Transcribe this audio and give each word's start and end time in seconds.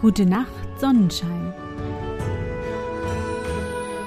Gute 0.00 0.26
Nacht, 0.26 0.78
Sonnenschein. 0.78 1.52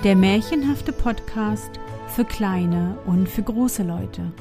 Der 0.05 0.15
märchenhafte 0.15 0.93
Podcast 0.93 1.70
für 2.07 2.23
kleine 2.23 2.97
und 3.05 3.27
für 3.27 3.43
große 3.43 3.83
Leute. 3.83 4.31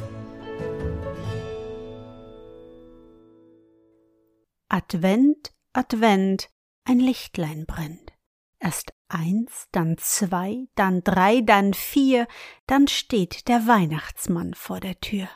Advent, 4.68 5.52
Advent, 5.72 6.48
ein 6.84 7.00
Lichtlein 7.00 7.67
brennt. 7.67 8.12
Erst 8.61 8.93
eins, 9.08 9.67
dann 9.72 9.98
zwei, 9.98 10.68
dann 10.76 11.03
drei, 11.03 11.40
dann 11.40 11.75
vier, 11.75 12.29
dann 12.68 12.86
steht 12.86 13.48
der 13.48 13.67
Weihnachtsmann 13.67 14.54
vor 14.54 14.79
der 14.79 15.00
Tür. 15.00 15.29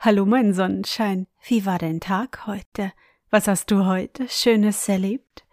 Hallo, 0.00 0.26
mein 0.26 0.52
Sonnenschein, 0.52 1.28
wie 1.46 1.64
war 1.64 1.78
dein 1.78 2.00
Tag 2.00 2.48
heute? 2.48 2.92
Was 3.32 3.46
hast 3.46 3.70
du 3.70 3.86
heute 3.86 4.28
Schönes 4.28 4.88
erlebt? 4.88 5.46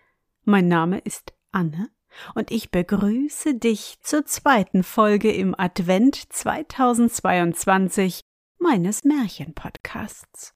Mein 0.45 0.67
Name 0.67 0.98
ist 0.98 1.36
Anne 1.52 1.91
und 2.34 2.50
ich 2.50 2.72
begrüße 2.72 3.53
dich 3.53 4.00
zur 4.02 4.26
zweiten 4.26 4.81
Folge 4.81 5.31
im 5.31 5.53
Advent 5.55 6.16
2022 6.34 8.22
meines 8.58 9.03
Märchenpodcasts. 9.03 10.55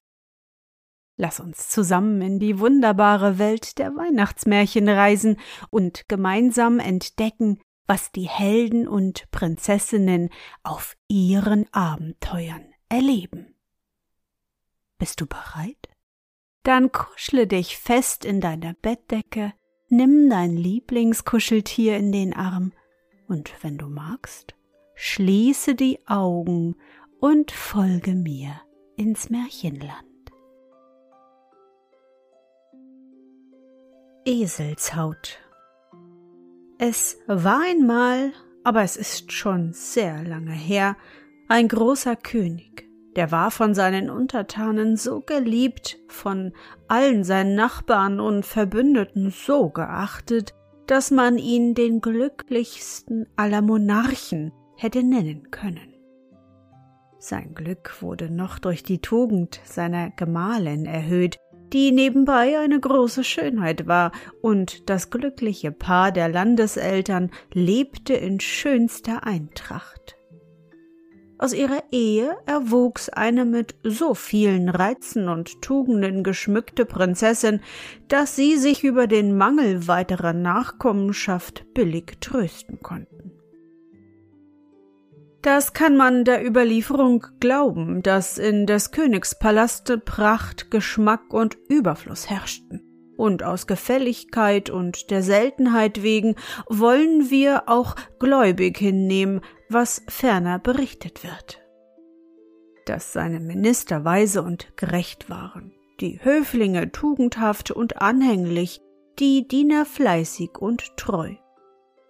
Lass 1.16 1.38
uns 1.38 1.68
zusammen 1.68 2.22
in 2.22 2.40
die 2.40 2.58
wunderbare 2.58 3.38
Welt 3.38 3.78
der 3.78 3.94
Weihnachtsmärchen 3.94 4.88
reisen 4.88 5.38
und 5.70 6.08
gemeinsam 6.08 6.80
entdecken, 6.80 7.60
was 7.86 8.10
die 8.10 8.28
Helden 8.28 8.88
und 8.88 9.30
Prinzessinnen 9.30 10.28
auf 10.64 10.96
ihren 11.06 11.72
Abenteuern 11.72 12.64
erleben. 12.88 13.54
Bist 14.98 15.20
du 15.20 15.26
bereit? 15.26 15.91
Dann 16.62 16.92
kuschle 16.92 17.46
dich 17.46 17.76
fest 17.76 18.24
in 18.24 18.40
deiner 18.40 18.74
Bettdecke, 18.74 19.52
nimm 19.88 20.30
dein 20.30 20.56
Lieblingskuscheltier 20.56 21.96
in 21.96 22.12
den 22.12 22.34
Arm 22.34 22.72
und 23.26 23.52
wenn 23.62 23.78
du 23.78 23.88
magst, 23.88 24.54
schließe 24.94 25.74
die 25.74 25.98
Augen 26.06 26.76
und 27.18 27.50
folge 27.50 28.14
mir 28.14 28.60
ins 28.96 29.28
Märchenland. 29.30 30.06
Eselshaut 34.24 35.40
Es 36.78 37.18
war 37.26 37.62
einmal, 37.62 38.32
aber 38.62 38.82
es 38.82 38.96
ist 38.96 39.32
schon 39.32 39.72
sehr 39.72 40.22
lange 40.22 40.52
her, 40.52 40.96
ein 41.48 41.66
großer 41.66 42.14
König 42.14 42.81
der 43.16 43.30
war 43.30 43.50
von 43.50 43.74
seinen 43.74 44.10
Untertanen 44.10 44.96
so 44.96 45.20
geliebt, 45.20 45.98
von 46.08 46.52
allen 46.88 47.24
seinen 47.24 47.54
Nachbarn 47.54 48.20
und 48.20 48.46
Verbündeten 48.46 49.30
so 49.30 49.68
geachtet, 49.68 50.54
dass 50.86 51.10
man 51.10 51.38
ihn 51.38 51.74
den 51.74 52.00
glücklichsten 52.00 53.26
aller 53.36 53.62
Monarchen 53.62 54.52
hätte 54.76 55.02
nennen 55.02 55.50
können. 55.50 55.94
Sein 57.18 57.54
Glück 57.54 58.02
wurde 58.02 58.30
noch 58.30 58.58
durch 58.58 58.82
die 58.82 58.98
Tugend 58.98 59.60
seiner 59.64 60.10
Gemahlin 60.10 60.86
erhöht, 60.86 61.36
die 61.72 61.92
nebenbei 61.92 62.58
eine 62.58 62.80
große 62.80 63.24
Schönheit 63.24 63.86
war, 63.86 64.12
und 64.40 64.90
das 64.90 65.10
glückliche 65.10 65.72
Paar 65.72 66.12
der 66.12 66.28
Landeseltern 66.28 67.30
lebte 67.52 68.14
in 68.14 68.40
schönster 68.40 69.24
Eintracht. 69.24 70.16
Aus 71.42 71.54
ihrer 71.54 71.82
Ehe 71.90 72.36
erwuchs 72.46 73.08
eine 73.08 73.44
mit 73.44 73.74
so 73.82 74.14
vielen 74.14 74.68
Reizen 74.68 75.28
und 75.28 75.60
Tugenden 75.60 76.22
geschmückte 76.22 76.84
Prinzessin, 76.84 77.58
dass 78.06 78.36
sie 78.36 78.56
sich 78.56 78.84
über 78.84 79.08
den 79.08 79.36
Mangel 79.36 79.88
weiterer 79.88 80.34
Nachkommenschaft 80.34 81.64
billig 81.74 82.18
trösten 82.20 82.78
konnten. 82.80 83.32
Das 85.42 85.72
kann 85.72 85.96
man 85.96 86.24
der 86.24 86.46
Überlieferung 86.46 87.26
glauben, 87.40 88.04
dass 88.04 88.38
in 88.38 88.68
des 88.68 88.92
Königs 88.92 89.36
Palaste 89.36 89.98
Pracht, 89.98 90.70
Geschmack 90.70 91.34
und 91.34 91.58
Überfluss 91.68 92.30
herrschten. 92.30 92.84
Und 93.16 93.42
aus 93.42 93.66
Gefälligkeit 93.66 94.70
und 94.70 95.10
der 95.10 95.24
Seltenheit 95.24 96.04
wegen 96.04 96.36
wollen 96.68 97.30
wir 97.30 97.64
auch 97.66 97.96
gläubig 98.20 98.78
hinnehmen, 98.78 99.42
was 99.72 100.02
ferner 100.08 100.58
berichtet 100.58 101.24
wird. 101.24 101.60
Dass 102.86 103.12
seine 103.12 103.40
Minister 103.40 104.04
weise 104.04 104.42
und 104.42 104.76
gerecht 104.76 105.30
waren, 105.30 105.72
die 106.00 106.18
Höflinge 106.22 106.90
tugendhaft 106.92 107.70
und 107.70 108.00
anhänglich, 108.00 108.80
die 109.18 109.46
Diener 109.46 109.84
fleißig 109.84 110.58
und 110.58 110.96
treu. 110.96 111.34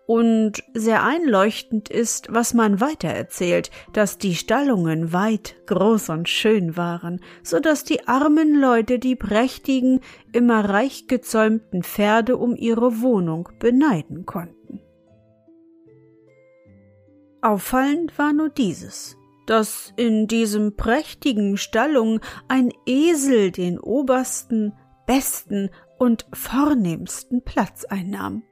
Und 0.07 0.65
sehr 0.75 1.05
einleuchtend 1.05 1.89
ist, 1.89 2.27
was 2.31 2.55
man 2.55 2.81
weiter 2.81 3.09
erzählt, 3.09 3.71
dass 3.93 4.19
die 4.19 4.35
Stallungen 4.35 5.13
weit, 5.13 5.57
groß 5.67 6.09
und 6.11 6.29
schön 6.29 6.77
waren, 6.77 7.21
so 7.43 7.61
dass 7.61 7.85
die 7.85 8.09
armen 8.09 8.61
Leute 8.61 8.99
die 8.99 9.17
prächtigen, 9.17 10.01
immer 10.33 10.69
reich 10.69 11.07
gezäumten 11.07 11.83
Pferde 11.83 12.37
um 12.37 12.57
ihre 12.57 13.01
Wohnung 13.01 13.49
beneiden 13.59 14.27
konnten. 14.27 14.62
Auffallend 17.43 18.17
war 18.19 18.33
nur 18.33 18.51
dieses, 18.51 19.17
dass 19.47 19.93
in 19.97 20.29
diesem 20.29 20.77
prächtigen 20.77 21.57
Stallung 21.57 22.21
ein 22.47 22.73
Esel 22.87 23.51
den 23.51 23.81
obersten, 23.81 24.73
besten 25.09 25.71
und 25.99 26.25
vornehmsten 26.33 27.43
Platz 27.43 27.85
einnahm. 27.85 28.45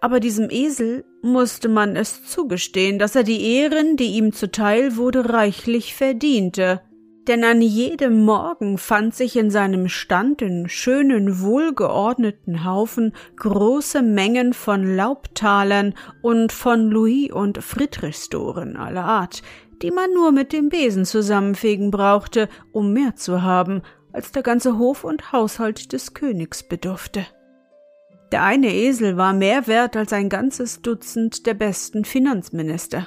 Aber 0.00 0.20
diesem 0.20 0.50
Esel 0.50 1.04
musste 1.20 1.68
man 1.68 1.96
es 1.96 2.24
zugestehen, 2.26 3.00
dass 3.00 3.16
er 3.16 3.24
die 3.24 3.42
Ehren, 3.42 3.96
die 3.96 4.16
ihm 4.16 4.32
zuteil 4.32 4.96
wurde, 4.96 5.30
reichlich 5.30 5.94
verdiente, 5.94 6.82
denn 7.26 7.44
an 7.44 7.60
jedem 7.60 8.24
Morgen 8.24 8.78
fand 8.78 9.14
sich 9.14 9.36
in 9.36 9.50
seinem 9.50 9.88
Stand 9.88 10.42
in 10.42 10.68
schönen, 10.68 11.40
wohlgeordneten 11.40 12.64
Haufen 12.64 13.14
große 13.36 14.02
Mengen 14.02 14.52
von 14.52 14.96
Laubtalern 14.96 15.94
und 16.22 16.52
von 16.52 16.90
Louis- 16.90 17.32
und 17.32 17.62
Friedrichstoren 17.62 18.76
aller 18.76 19.04
Art, 19.04 19.42
die 19.82 19.90
man 19.90 20.12
nur 20.14 20.32
mit 20.32 20.52
dem 20.52 20.68
Besen 20.68 21.04
zusammenfegen 21.04 21.90
brauchte, 21.90 22.48
um 22.72 22.92
mehr 22.92 23.16
zu 23.16 23.42
haben, 23.42 23.82
als 24.12 24.32
der 24.32 24.42
ganze 24.42 24.78
Hof 24.78 25.04
und 25.04 25.32
Haushalt 25.32 25.92
des 25.92 26.14
Königs 26.14 26.62
bedurfte. 26.62 27.26
Der 28.32 28.42
eine 28.42 28.72
Esel 28.72 29.16
war 29.16 29.32
mehr 29.32 29.66
wert 29.66 29.96
als 29.96 30.12
ein 30.12 30.28
ganzes 30.28 30.82
Dutzend 30.82 31.46
der 31.46 31.54
besten 31.54 32.04
Finanzminister. 32.04 33.06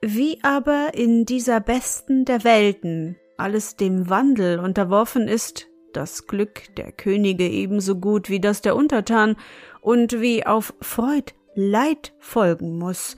Wie 0.00 0.38
aber 0.42 0.92
in 0.94 1.24
dieser 1.24 1.60
besten 1.60 2.24
der 2.24 2.44
Welten 2.44 3.16
alles 3.36 3.76
dem 3.76 4.08
Wandel 4.08 4.58
unterworfen 4.58 5.26
ist, 5.26 5.68
das 5.92 6.26
Glück 6.26 6.74
der 6.76 6.92
Könige 6.92 7.48
ebenso 7.48 7.96
gut 7.96 8.28
wie 8.28 8.40
das 8.40 8.60
der 8.60 8.76
Untertan, 8.76 9.36
und 9.80 10.20
wie 10.20 10.44
auf 10.44 10.74
Freud 10.80 11.32
Leid 11.54 12.12
folgen 12.18 12.78
muss, 12.78 13.16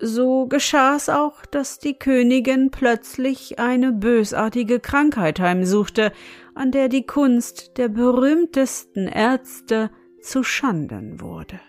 so 0.00 0.46
geschah's 0.46 1.08
auch, 1.08 1.46
dass 1.46 1.78
die 1.78 1.94
Königin 1.94 2.70
plötzlich 2.70 3.58
eine 3.58 3.92
bösartige 3.92 4.80
Krankheit 4.80 5.40
heimsuchte, 5.40 6.12
an 6.54 6.70
der 6.70 6.88
die 6.88 7.06
Kunst 7.06 7.78
der 7.78 7.88
berühmtesten 7.88 9.08
Ärzte 9.08 9.90
zu 10.20 10.42
Schanden 10.42 11.20
wurde. 11.20 11.60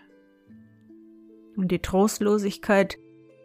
Und 1.56 1.72
die 1.72 1.80
Trostlosigkeit 1.80 2.98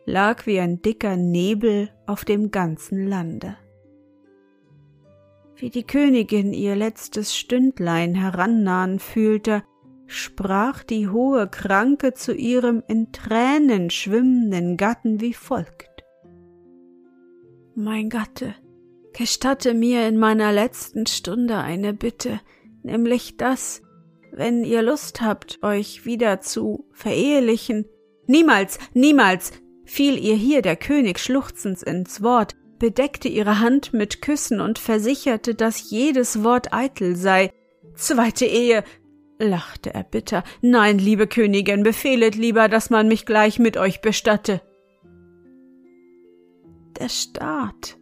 lag 0.06 0.47
wie 0.47 0.60
ein 0.60 0.82
dicker 0.82 1.16
Nebel 1.16 1.91
auf 2.06 2.25
dem 2.25 2.50
ganzen 2.50 3.06
Lande. 3.06 3.56
Wie 5.56 5.71
die 5.71 5.84
Königin 5.84 6.53
ihr 6.53 6.77
letztes 6.77 7.36
Stündlein 7.36 8.15
herannahen 8.15 8.98
fühlte, 8.98 9.62
sprach 10.06 10.83
die 10.83 11.09
hohe 11.09 11.48
Kranke 11.48 12.12
zu 12.12 12.34
ihrem 12.34 12.83
in 12.89 13.12
Tränen 13.12 13.91
schwimmenden 13.91 14.77
Gatten 14.77 15.21
wie 15.21 15.33
folgt. 15.33 16.04
Mein 17.74 18.10
Gatte, 18.10 18.54
gestatte 19.12 19.74
mir 19.74 20.06
in 20.06 20.18
meiner 20.18 20.53
letzten 20.53 21.06
Stunde 21.06 21.56
eine 21.56 21.95
Bitte, 21.95 22.41
nämlich 22.83 23.36
das, 23.36 23.83
wenn 24.33 24.65
ihr 24.65 24.83
Lust 24.83 25.21
habt, 25.22 25.62
euch 25.62 26.04
wieder 26.04 26.41
zu 26.41 26.84
verehelichen. 26.92 27.86
Niemals, 28.27 28.78
niemals, 28.92 29.53
fiel 29.84 30.19
ihr 30.19 30.36
hier 30.36 30.63
der 30.63 30.77
König 30.77 31.19
schluchzend 31.19 31.83
ins 31.83 32.22
Wort, 32.22 32.57
bedeckte 32.78 33.28
ihre 33.28 33.60
Hand 33.60 33.92
mit 33.92 34.22
Küssen 34.22 34.60
und 34.60 34.78
versicherte, 34.78 35.54
dass 35.54 35.91
jedes 35.91 36.42
Wort 36.42 36.72
eitel 36.72 37.16
sei. 37.16 37.53
Zweite 37.95 38.47
Ehe, 38.47 38.84
lachte 39.39 39.95
er 39.95 40.03
bitter. 40.04 40.45
Nein, 40.60 40.98
liebe 40.98 41.27
Königin, 41.27 41.83
befehlet 41.83 42.34
lieber, 42.34 42.69
dass 42.69 42.91
man 42.91 43.09
mich 43.09 43.27
gleich 43.27 43.59
mit 43.59 43.77
euch 43.77 44.01
bestatte. 44.01 44.60
Der 46.98 47.09
Staat, 47.09 47.97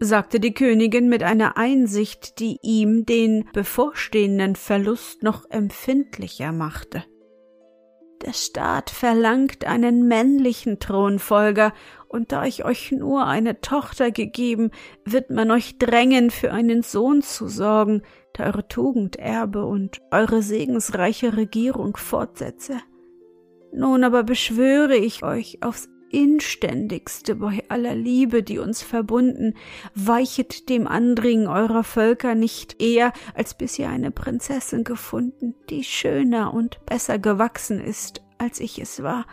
sagte 0.00 0.40
die 0.40 0.52
Königin 0.52 1.08
mit 1.08 1.22
einer 1.22 1.56
Einsicht, 1.56 2.40
die 2.40 2.58
ihm 2.62 3.06
den 3.06 3.48
bevorstehenden 3.52 4.56
Verlust 4.56 5.22
noch 5.22 5.48
empfindlicher 5.50 6.52
machte. 6.52 7.04
Der 8.24 8.32
Staat 8.32 8.90
verlangt 8.90 9.66
einen 9.66 10.08
männlichen 10.08 10.78
Thronfolger, 10.78 11.72
und 12.08 12.32
da 12.32 12.44
ich 12.44 12.64
euch 12.64 12.92
nur 12.92 13.26
eine 13.26 13.60
Tochter 13.60 14.10
gegeben, 14.10 14.70
wird 15.04 15.30
man 15.30 15.50
euch 15.50 15.76
drängen, 15.76 16.30
für 16.30 16.52
einen 16.52 16.82
Sohn 16.82 17.20
zu 17.20 17.48
sorgen, 17.48 18.02
der 18.38 18.46
eure 18.46 18.68
Tugend 18.68 19.16
erbe 19.16 19.66
und 19.66 20.00
eure 20.10 20.42
segensreiche 20.42 21.36
Regierung 21.36 21.96
fortsetze. 21.96 22.78
Nun 23.72 24.04
aber 24.04 24.22
beschwöre 24.22 24.96
ich 24.96 25.22
euch 25.22 25.62
aufs 25.62 25.88
inständigste 26.16 27.34
bei 27.34 27.62
aller 27.68 27.94
Liebe, 27.94 28.42
die 28.42 28.58
uns 28.58 28.82
verbunden, 28.82 29.52
weichet 29.94 30.70
dem 30.70 30.86
Andringen 30.86 31.46
eurer 31.46 31.84
Völker 31.84 32.34
nicht 32.34 32.80
eher, 32.80 33.12
als 33.34 33.52
bis 33.52 33.78
ihr 33.78 33.90
eine 33.90 34.10
Prinzessin 34.10 34.82
gefunden, 34.82 35.54
die 35.68 35.84
schöner 35.84 36.54
und 36.54 36.84
besser 36.86 37.18
gewachsen 37.18 37.78
ist, 37.80 38.22
als 38.38 38.60
ich 38.60 38.78
es 38.78 39.02
war. 39.02 39.26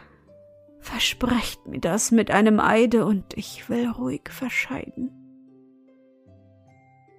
Versprecht 0.79 1.65
mir 1.67 1.79
das 1.79 2.11
mit 2.11 2.31
einem 2.31 2.59
Eide, 2.59 3.05
und 3.05 3.33
ich 3.37 3.69
will 3.69 3.87
ruhig 3.87 4.23
verscheiden. 4.29 5.22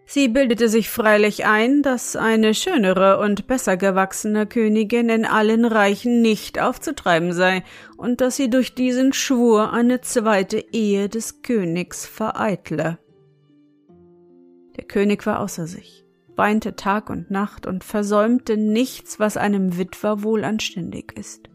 Sie 0.06 0.28
bildete 0.28 0.68
sich 0.68 0.90
freilich 0.90 1.46
ein, 1.46 1.82
dass 1.82 2.14
eine 2.14 2.54
schönere 2.54 3.18
und 3.20 3.46
besser 3.46 3.76
gewachsene 3.78 4.46
Königin 4.46 5.08
in 5.08 5.24
allen 5.24 5.64
Reichen 5.64 6.20
nicht 6.20 6.60
aufzutreiben 6.60 7.32
sei 7.32 7.64
und 7.96 8.20
dass 8.20 8.36
sie 8.36 8.50
durch 8.50 8.74
diesen 8.74 9.14
Schwur 9.14 9.72
eine 9.72 10.02
zweite 10.02 10.58
Ehe 10.72 11.08
des 11.08 11.40
Königs 11.42 12.04
vereitle. 12.04 12.98
Der 14.76 14.84
König 14.84 15.24
war 15.24 15.40
außer 15.40 15.66
sich, 15.66 16.04
weinte 16.36 16.76
Tag 16.76 17.08
und 17.08 17.30
Nacht 17.30 17.66
und 17.66 17.82
versäumte 17.82 18.58
nichts, 18.58 19.18
was 19.18 19.38
einem 19.38 19.78
Witwer 19.78 20.22
wohl 20.22 20.44
anständig 20.44 21.16
ist. 21.16 21.48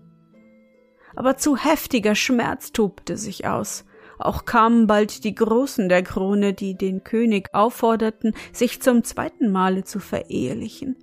Aber 1.15 1.37
zu 1.37 1.55
heftiger 1.55 2.15
Schmerz 2.15 2.71
tobte 2.71 3.15
sich 3.17 3.45
aus, 3.45 3.85
auch 4.19 4.45
kamen 4.45 4.85
bald 4.85 5.23
die 5.23 5.33
Großen 5.33 5.89
der 5.89 6.03
Krone, 6.03 6.53
die 6.53 6.75
den 6.75 7.03
König 7.03 7.49
aufforderten, 7.53 8.33
sich 8.51 8.81
zum 8.81 9.03
zweiten 9.03 9.51
Male 9.51 9.85
zu 9.85 9.99
verehelichen. 9.99 10.97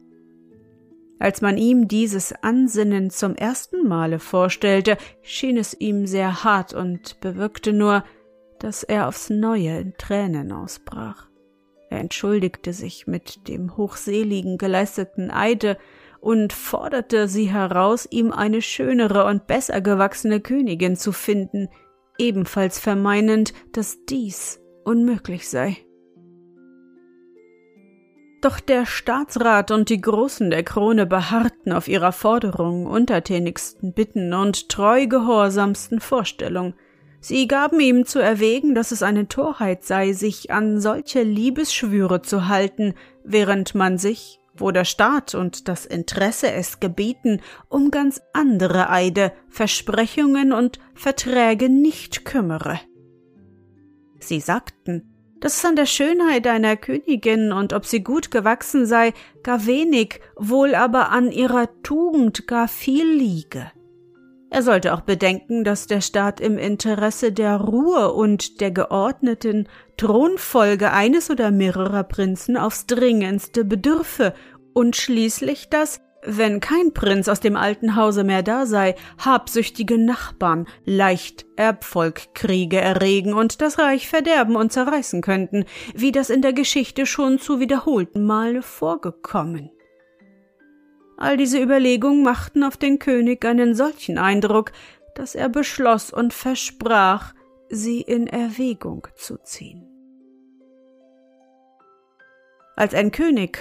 Als 1.19 1.41
man 1.41 1.57
ihm 1.57 1.89
dieses 1.89 2.35
Ansinnen 2.43 3.11
zum 3.11 3.35
ersten 3.35 3.89
Male 3.89 4.19
vorstellte, 4.19 4.99
schien 5.23 5.57
es 5.57 5.75
ihm 5.79 6.07
sehr 6.07 6.45
hart 6.45 6.75
und 6.75 7.19
bewirkte 7.21 7.73
nur, 7.73 8.05
dass 8.59 8.83
er 8.83 9.09
aufs 9.09 9.31
neue 9.31 9.79
in 9.79 9.95
Tränen 9.97 10.53
ausbrach. 10.53 11.29
Er 11.89 12.01
entschuldigte 12.01 12.73
sich 12.73 13.07
mit 13.07 13.49
dem 13.49 13.77
hochseligen 13.77 14.59
geleisteten 14.59 15.31
Eide 15.31 15.79
und 16.21 16.53
forderte 16.53 17.29
sie 17.29 17.47
heraus, 17.47 18.07
ihm 18.11 18.33
eine 18.33 18.61
schönere 18.61 19.25
und 19.25 19.47
besser 19.47 19.81
gewachsene 19.81 20.41
Königin 20.41 20.97
zu 20.97 21.13
finden, 21.13 21.69
ebenfalls 22.19 22.79
vermeinend, 22.79 23.53
dass 23.73 24.05
dies 24.07 24.61
unmöglich 24.85 25.49
sei. 25.49 25.77
Doch 28.43 28.61
der 28.61 28.87
Staatsrat 28.87 29.71
und 29.71 29.89
die 29.89 30.01
Großen 30.01 30.51
der 30.51 30.63
Krone 30.63 31.07
beharrten 31.07 31.73
auf 31.73 31.89
ihrer 31.89 32.13
Forderung, 32.13 32.87
untertänigsten 32.87 33.93
Bitten 33.93 34.35
und 34.35 34.69
treu 34.69 35.07
gehorsamsten 35.07 36.01
Vorstellung. 36.01 36.75
Sie 37.19 37.49
gaben 37.49 37.81
ihm 37.81 38.05
zu 38.05 38.21
erwägen, 38.21 38.75
dass 38.75 38.93
es 38.93 39.03
eine 39.03 39.27
Torheit 39.27 39.85
sei, 39.85 40.13
sich 40.13 40.53
an 40.53 40.81
solche 40.81 41.23
Liebesschwüre 41.23 42.23
zu 42.23 42.47
halten, 42.47 42.95
während 43.25 43.75
man 43.75 43.99
sich, 43.99 44.39
wo 44.59 44.71
der 44.71 44.85
Staat 44.85 45.35
und 45.35 45.69
das 45.69 45.87
Interesse 45.87 46.51
es 46.51 46.81
gebieten, 46.81 47.41
um 47.69 47.91
ganz 47.91 48.21
andere 48.33 48.91
Eide, 48.91 49.33
Versprechungen 49.49 50.53
und 50.53 50.79
Verträge 50.95 51.69
nicht 51.69 52.25
kümmere. 52.25 52.81
Sie 54.19 54.41
sagten, 54.41 55.13
dass 55.41 55.59
es 55.59 55.65
an 55.65 55.77
der 55.77 55.87
Schönheit 55.87 56.47
einer 56.47 56.77
Königin 56.77 57.53
und 57.53 57.73
ob 57.73 57.85
sie 57.85 58.03
gut 58.03 58.31
gewachsen 58.31 58.87
sei, 58.87 59.13
gar 59.43 59.67
wenig, 59.67 60.21
wohl 60.37 60.75
aber 60.75 61.11
an 61.11 61.31
ihrer 61.31 61.69
Tugend 61.83 62.47
gar 62.47 62.69
viel 62.69 63.07
liege. 63.07 63.71
Er 64.51 64.63
sollte 64.63 64.95
auch 64.95 65.01
bedenken, 65.01 65.65
dass 65.65 65.87
der 65.87 66.01
Staat 66.01 66.41
im 66.41 66.57
Interesse 66.57 67.33
der 67.33 67.57
Ruhe 67.57 68.13
und 68.13 68.61
der 68.61 68.71
geordneten 68.71 69.69
Thronfolge 69.97 70.93
eines 70.93 71.31
oder 71.31 71.51
mehrerer 71.51 72.05
Prinzen 72.05 72.57
aufs 72.57 72.87
dringendste 72.87 73.65
bedürfe 73.65 74.35
und 74.73 74.95
schließlich 74.95 75.69
dass, 75.69 76.01
wenn 76.23 76.61
kein 76.61 76.93
Prinz 76.93 77.29
aus 77.29 77.41
dem 77.41 77.57
alten 77.57 77.97
Hause 77.97 78.23
mehr 78.23 78.43
da 78.43 78.67
sei, 78.67 78.95
habsüchtige 79.19 79.99
Nachbarn 79.99 80.67
leicht 80.85 81.45
Erbfolgkriege 81.57 82.81
erregen 82.81 83.35
und 83.35 83.61
das 83.61 83.79
Reich 83.79 84.09
verderben 84.09 84.55
und 84.55 84.73
zerreißen 84.73 85.23
könnten, 85.23 85.65
wie 85.95 86.13
das 86.13 86.31
in 86.31 86.43
der 86.43 86.53
Geschichte 86.53 87.05
schon 87.05 87.39
zu 87.39 87.59
wiederholten 87.59 88.25
Male 88.25 88.63
vorgekommen. 88.63 89.71
All 91.17 91.37
diese 91.37 91.61
Überlegungen 91.61 92.23
machten 92.23 92.63
auf 92.63 92.77
den 92.77 92.99
König 92.99 93.45
einen 93.45 93.75
solchen 93.75 94.19
Eindruck, 94.19 94.73
dass 95.15 95.35
er 95.35 95.49
beschloss 95.49 96.13
und 96.13 96.35
versprach, 96.35 97.35
sie 97.69 98.01
in 98.01 98.27
Erwägung 98.27 99.09
zu 99.15 99.39
ziehen. 99.43 99.89
Als 102.77 102.93
ein 102.95 103.11
König, 103.11 103.59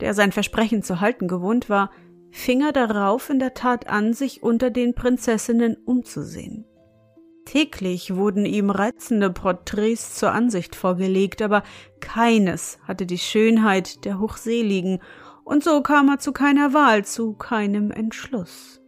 der 0.00 0.12
sein 0.12 0.32
Versprechen 0.32 0.82
zu 0.82 1.00
halten 1.00 1.26
gewohnt 1.28 1.70
war, 1.70 1.90
fing 2.30 2.60
er 2.60 2.72
darauf 2.72 3.30
in 3.30 3.38
der 3.38 3.54
Tat 3.54 3.86
an, 3.88 4.12
sich 4.12 4.42
unter 4.42 4.70
den 4.70 4.94
Prinzessinnen 4.94 5.76
umzusehen. 5.84 6.66
Täglich 7.44 8.14
wurden 8.14 8.46
ihm 8.46 8.70
reizende 8.70 9.30
Porträts 9.30 10.14
zur 10.14 10.32
Ansicht 10.32 10.76
vorgelegt, 10.76 11.42
aber 11.42 11.62
keines 12.00 12.78
hatte 12.86 13.04
die 13.04 13.18
Schönheit 13.18 14.04
der 14.04 14.20
Hochseligen 14.20 15.00
und 15.44 15.64
so 15.64 15.82
kam 15.82 16.08
er 16.08 16.18
zu 16.18 16.32
keiner 16.32 16.72
Wahl, 16.72 17.04
zu 17.04 17.34
keinem 17.34 17.90
Entschluss. 17.90 18.80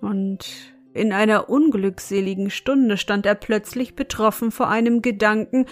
Und 0.00 0.46
in 0.94 1.12
einer 1.12 1.48
unglückseligen 1.48 2.50
Stunde 2.50 2.96
stand 2.96 3.24
er 3.24 3.34
plötzlich 3.34 3.94
betroffen 3.94 4.50
vor 4.50 4.68
einem 4.68 5.00
Gedanken, 5.00 5.66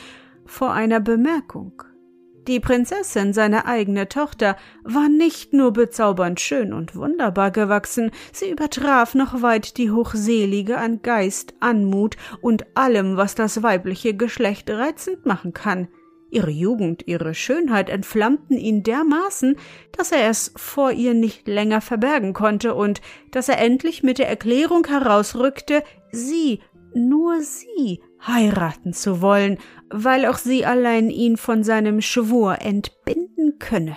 vor 0.47 0.73
einer 0.73 1.00
Bemerkung. 1.00 1.83
Die 2.47 2.59
Prinzessin, 2.59 3.33
seine 3.35 3.66
eigene 3.66 4.09
Tochter, 4.09 4.57
war 4.83 5.09
nicht 5.09 5.52
nur 5.52 5.73
bezaubernd 5.73 6.40
schön 6.40 6.73
und 6.73 6.97
wunderbar 6.97 7.50
gewachsen, 7.50 8.11
sie 8.33 8.50
übertraf 8.50 9.14
noch 9.14 9.42
weit 9.42 9.76
die 9.76 9.90
Hochselige 9.90 10.78
an 10.78 11.02
Geist, 11.02 11.54
Anmut 11.61 12.16
und 12.40 12.64
allem, 12.76 13.16
was 13.16 13.35
das 13.35 13.62
weibliche 13.62 14.14
Geschlecht 14.14 14.71
reizend 14.71 15.26
machen 15.26 15.52
kann. 15.52 15.88
Ihre 16.31 16.51
Jugend, 16.51 17.07
ihre 17.07 17.35
Schönheit 17.35 17.91
entflammten 17.91 18.57
ihn 18.57 18.83
dermaßen, 18.83 19.57
dass 19.97 20.13
er 20.13 20.29
es 20.29 20.53
vor 20.57 20.93
ihr 20.93 21.13
nicht 21.13 21.49
länger 21.49 21.81
verbergen 21.81 22.35
konnte 22.35 22.75
und 22.75 23.01
dass 23.33 23.49
er 23.49 23.59
endlich 23.59 24.03
mit 24.03 24.19
der 24.19 24.29
Erklärung 24.29 24.87
herausrückte, 24.87 25.83
sie, 26.13 26.61
nur 26.95 27.41
sie, 27.41 28.01
heiraten 28.25 28.93
zu 28.93 29.21
wollen, 29.21 29.59
weil 29.91 30.27
auch 30.27 30.39
sie 30.39 30.65
allein 30.65 31.11
ihn 31.11 31.37
von 31.37 31.65
seinem 31.65 32.01
Schwur 32.01 32.61
entbinden 32.61 33.59
könne. 33.59 33.97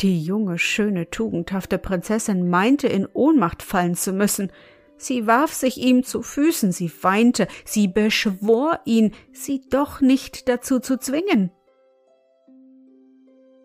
Die 0.00 0.22
junge, 0.22 0.58
schöne, 0.58 1.10
tugendhafte 1.10 1.78
Prinzessin 1.78 2.48
meinte 2.48 2.86
in 2.86 3.06
Ohnmacht 3.12 3.64
fallen 3.64 3.96
zu 3.96 4.12
müssen, 4.12 4.52
Sie 4.98 5.26
warf 5.26 5.54
sich 5.54 5.78
ihm 5.78 6.02
zu 6.02 6.22
Füßen, 6.22 6.72
sie 6.72 6.90
weinte, 7.02 7.46
sie 7.64 7.88
beschwor 7.88 8.80
ihn, 8.84 9.12
sie 9.32 9.62
doch 9.70 10.00
nicht 10.00 10.48
dazu 10.48 10.80
zu 10.80 10.98
zwingen. 10.98 11.50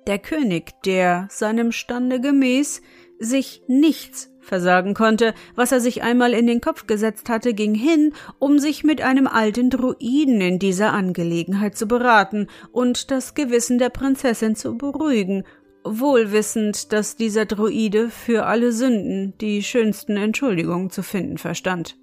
Der 0.05 0.19
König, 0.19 0.73
der 0.85 1.27
seinem 1.31 1.71
Stande 1.71 2.19
gemäß 2.21 2.81
sich 3.19 3.63
nichts 3.67 4.29
versagen 4.41 4.93
konnte, 4.93 5.33
was 5.55 5.71
er 5.71 5.79
sich 5.79 6.03
einmal 6.03 6.33
in 6.33 6.45
den 6.45 6.61
Kopf 6.61 6.87
gesetzt 6.87 7.29
hatte, 7.29 7.53
ging 7.53 7.73
hin, 7.73 8.13
um 8.37 8.59
sich 8.59 8.83
mit 8.83 9.01
einem 9.01 9.27
alten 9.27 9.69
Druiden 9.69 10.41
in 10.41 10.59
dieser 10.59 10.91
Angelegenheit 10.91 11.77
zu 11.77 11.87
beraten 11.87 12.47
und 12.71 13.11
das 13.11 13.33
Gewissen 13.33 13.79
der 13.79 13.89
Prinzessin 13.89 14.55
zu 14.55 14.77
beruhigen 14.77 15.45
wohl 15.83 16.31
wissend, 16.31 16.93
dass 16.93 17.15
dieser 17.15 17.45
Druide 17.45 18.09
für 18.09 18.45
alle 18.45 18.71
Sünden 18.71 19.37
die 19.39 19.63
schönsten 19.63 20.17
Entschuldigungen 20.17 20.89
zu 20.89 21.03
finden 21.03 21.37
verstand. 21.37 21.97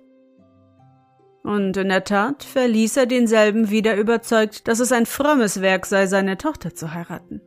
Und 1.43 1.77
in 1.77 1.89
der 1.89 2.05
Tat 2.05 2.45
verließ 2.45 2.99
er 2.99 3.07
denselben 3.07 3.71
wieder 3.71 3.97
überzeugt, 3.97 4.69
dass 4.69 4.79
es 4.79 4.93
ein 4.93 5.07
frommes 5.07 5.63
Werk 5.63 5.87
sei, 5.87 6.07
seine 6.07 6.37
Tochter 6.37 6.75
zu 6.75 6.93
heiraten. 6.93 7.41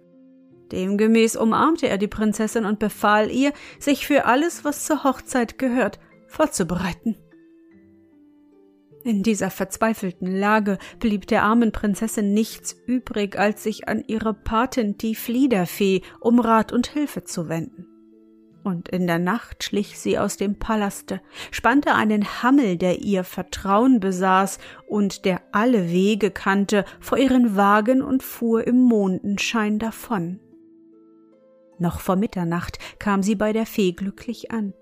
Demgemäß 0.72 1.36
umarmte 1.36 1.88
er 1.88 2.00
die 2.00 2.08
Prinzessin 2.08 2.66
und 2.66 2.80
befahl 2.80 3.30
ihr, 3.30 3.54
sich 3.80 4.08
für 4.08 4.25
alles, 4.25 4.66
was 4.66 4.86
zur 4.86 5.04
Hochzeit 5.04 5.60
gehört, 5.60 6.00
vorzubereiten. 6.28 7.16
In 9.03 9.22
dieser 9.22 9.50
verzweifelten 9.50 10.33
Lage 10.33 10.77
blieb 11.00 11.27
der 11.27 11.43
armen 11.43 11.74
Prinzessin 11.74 12.33
nichts 12.33 12.75
übrig, 12.86 13.38
als 13.38 13.63
sich 13.63 13.88
an 13.89 14.03
ihre 14.07 14.33
Patin, 14.33 14.98
die 14.98 15.15
Fliederfee, 15.15 16.01
um 16.22 16.39
Rat 16.39 16.72
und 16.72 16.88
Hilfe 16.88 17.25
zu 17.25 17.50
wenden. 17.50 17.88
Und 18.63 18.88
in 18.88 19.07
der 19.07 19.19
Nacht 19.19 19.65
schlich 19.65 20.00
sie 20.00 20.17
aus 20.17 20.38
dem 20.38 20.57
Palaste, 20.57 21.19
spannte 21.51 21.95
einen 21.95 22.41
Hammel, 22.41 22.77
der 22.77 23.01
ihr 23.01 23.25
Vertrauen 23.25 24.00
besaß 24.00 24.57
und 24.88 25.25
der 25.25 25.41
alle 25.51 25.89
Wege 25.89 26.31
kannte, 26.31 26.86
vor 27.01 27.17
ihren 27.17 27.57
Wagen 27.57 28.01
und 28.01 28.24
fuhr 28.24 28.65
im 28.65 28.81
Mondenschein 28.81 29.79
davon. 29.79 30.39
Noch 31.77 32.00
vor 32.00 32.15
Mitternacht 32.15 32.79
kam 33.00 33.22
sie 33.22 33.36
bei 33.36 33.51
der 33.51 33.65
Fee 33.65 33.91
glücklich 33.91 34.51
an. 34.51 34.74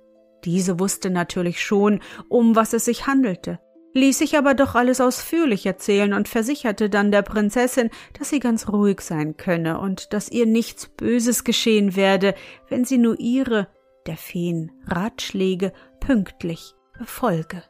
Diese 0.45 0.79
wusste 0.79 1.09
natürlich 1.09 1.63
schon, 1.63 2.01
um 2.29 2.55
was 2.55 2.73
es 2.73 2.85
sich 2.85 3.07
handelte, 3.07 3.59
ließ 3.93 4.19
sich 4.19 4.38
aber 4.38 4.53
doch 4.53 4.75
alles 4.75 5.01
ausführlich 5.01 5.65
erzählen 5.65 6.13
und 6.13 6.27
versicherte 6.27 6.89
dann 6.89 7.12
der 7.12 7.21
Prinzessin, 7.21 7.89
dass 8.17 8.29
sie 8.29 8.39
ganz 8.39 8.69
ruhig 8.69 9.01
sein 9.01 9.38
könne 9.38 9.79
und 9.79 10.13
dass 10.13 10.31
ihr 10.31 10.45
nichts 10.45 10.88
Böses 10.88 11.43
geschehen 11.43 11.95
werde, 11.95 12.36
wenn 12.69 12.86
sie 12.86 12.98
nur 12.98 13.19
ihre, 13.19 13.67
der 14.07 14.17
Feen, 14.17 14.71
Ratschläge 14.86 15.74
pünktlich 16.00 16.74
befolge. 16.98 17.63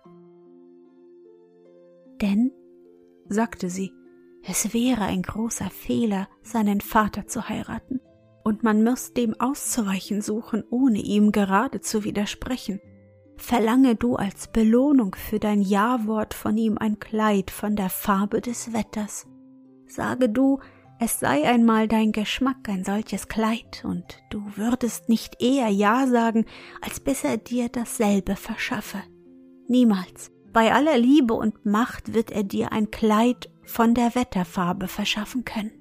Denn, 2.21 2.51
sagte 3.27 3.69
sie, 3.69 3.93
es 4.43 4.73
wäre 4.73 5.01
ein 5.01 5.21
großer 5.21 5.69
Fehler, 5.69 6.27
seinen 6.41 6.81
Vater 6.81 7.27
zu 7.27 7.47
heiraten, 7.47 7.99
und 8.43 8.63
man 8.63 8.83
müß 8.83 9.13
dem 9.13 9.39
auszuweichen 9.39 10.21
suchen, 10.21 10.63
ohne 10.69 10.99
ihm 10.99 11.31
gerade 11.31 11.79
zu 11.79 12.03
widersprechen. 12.03 12.81
Verlange 13.41 13.95
du 13.95 14.15
als 14.15 14.47
Belohnung 14.47 15.15
für 15.15 15.39
dein 15.39 15.61
Ja-Wort 15.61 16.35
von 16.35 16.55
ihm 16.57 16.77
ein 16.77 16.99
Kleid 16.99 17.49
von 17.49 17.75
der 17.75 17.89
Farbe 17.89 18.39
des 18.39 18.71
Wetters. 18.71 19.27
Sage 19.87 20.29
du, 20.29 20.59
es 20.99 21.19
sei 21.19 21.49
einmal 21.49 21.87
dein 21.87 22.11
Geschmack 22.11 22.69
ein 22.69 22.83
solches 22.83 23.27
Kleid, 23.27 23.83
und 23.83 24.19
du 24.29 24.43
würdest 24.55 25.09
nicht 25.09 25.41
eher 25.41 25.69
Ja 25.69 26.05
sagen, 26.05 26.45
als 26.81 26.99
bis 26.99 27.23
er 27.23 27.37
dir 27.37 27.67
dasselbe 27.67 28.35
verschaffe. 28.35 29.01
Niemals. 29.67 30.31
Bei 30.53 30.71
aller 30.71 30.97
Liebe 30.99 31.33
und 31.33 31.65
Macht 31.65 32.13
wird 32.13 32.29
er 32.29 32.43
dir 32.43 32.71
ein 32.71 32.91
Kleid 32.91 33.49
von 33.65 33.95
der 33.95 34.13
Wetterfarbe 34.13 34.87
verschaffen 34.87 35.45
können. 35.45 35.80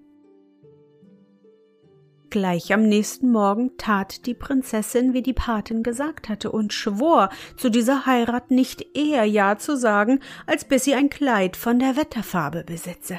Gleich 2.30 2.72
am 2.72 2.88
nächsten 2.88 3.32
Morgen 3.32 3.76
tat 3.76 4.25
die 4.26 4.34
Prinzessin, 4.34 5.14
wie 5.14 5.22
die 5.22 5.32
Patin 5.32 5.82
gesagt 5.82 6.28
hatte, 6.28 6.52
und 6.52 6.72
schwor, 6.72 7.28
zu 7.56 7.70
dieser 7.70 8.06
Heirat 8.06 8.52
nicht 8.52 8.96
eher 8.96 9.25
Ja 9.25 9.58
zu 9.58 9.76
sagen, 9.76 10.20
als 10.46 10.64
bis 10.64 10.84
sie 10.84 10.94
ein 10.94 11.10
Kleid 11.10 11.56
von 11.56 11.80
der 11.80 11.96
Wetterfarbe 11.96 12.62
besitze. 12.62 13.18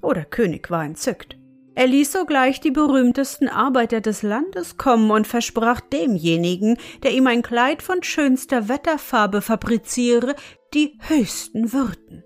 Oh, 0.00 0.14
König 0.30 0.70
war 0.70 0.84
entzückt. 0.84 1.36
Er 1.74 1.88
ließ 1.88 2.12
sogleich 2.12 2.60
die 2.60 2.70
berühmtesten 2.70 3.48
Arbeiter 3.48 4.00
des 4.00 4.22
Landes 4.22 4.76
kommen 4.76 5.10
und 5.10 5.26
versprach 5.26 5.80
demjenigen, 5.80 6.76
der 7.02 7.12
ihm 7.12 7.26
ein 7.26 7.42
Kleid 7.42 7.82
von 7.82 8.04
schönster 8.04 8.68
Wetterfarbe 8.68 9.42
fabriziere, 9.42 10.36
die 10.72 10.98
höchsten 11.08 11.72
Würden. 11.72 12.22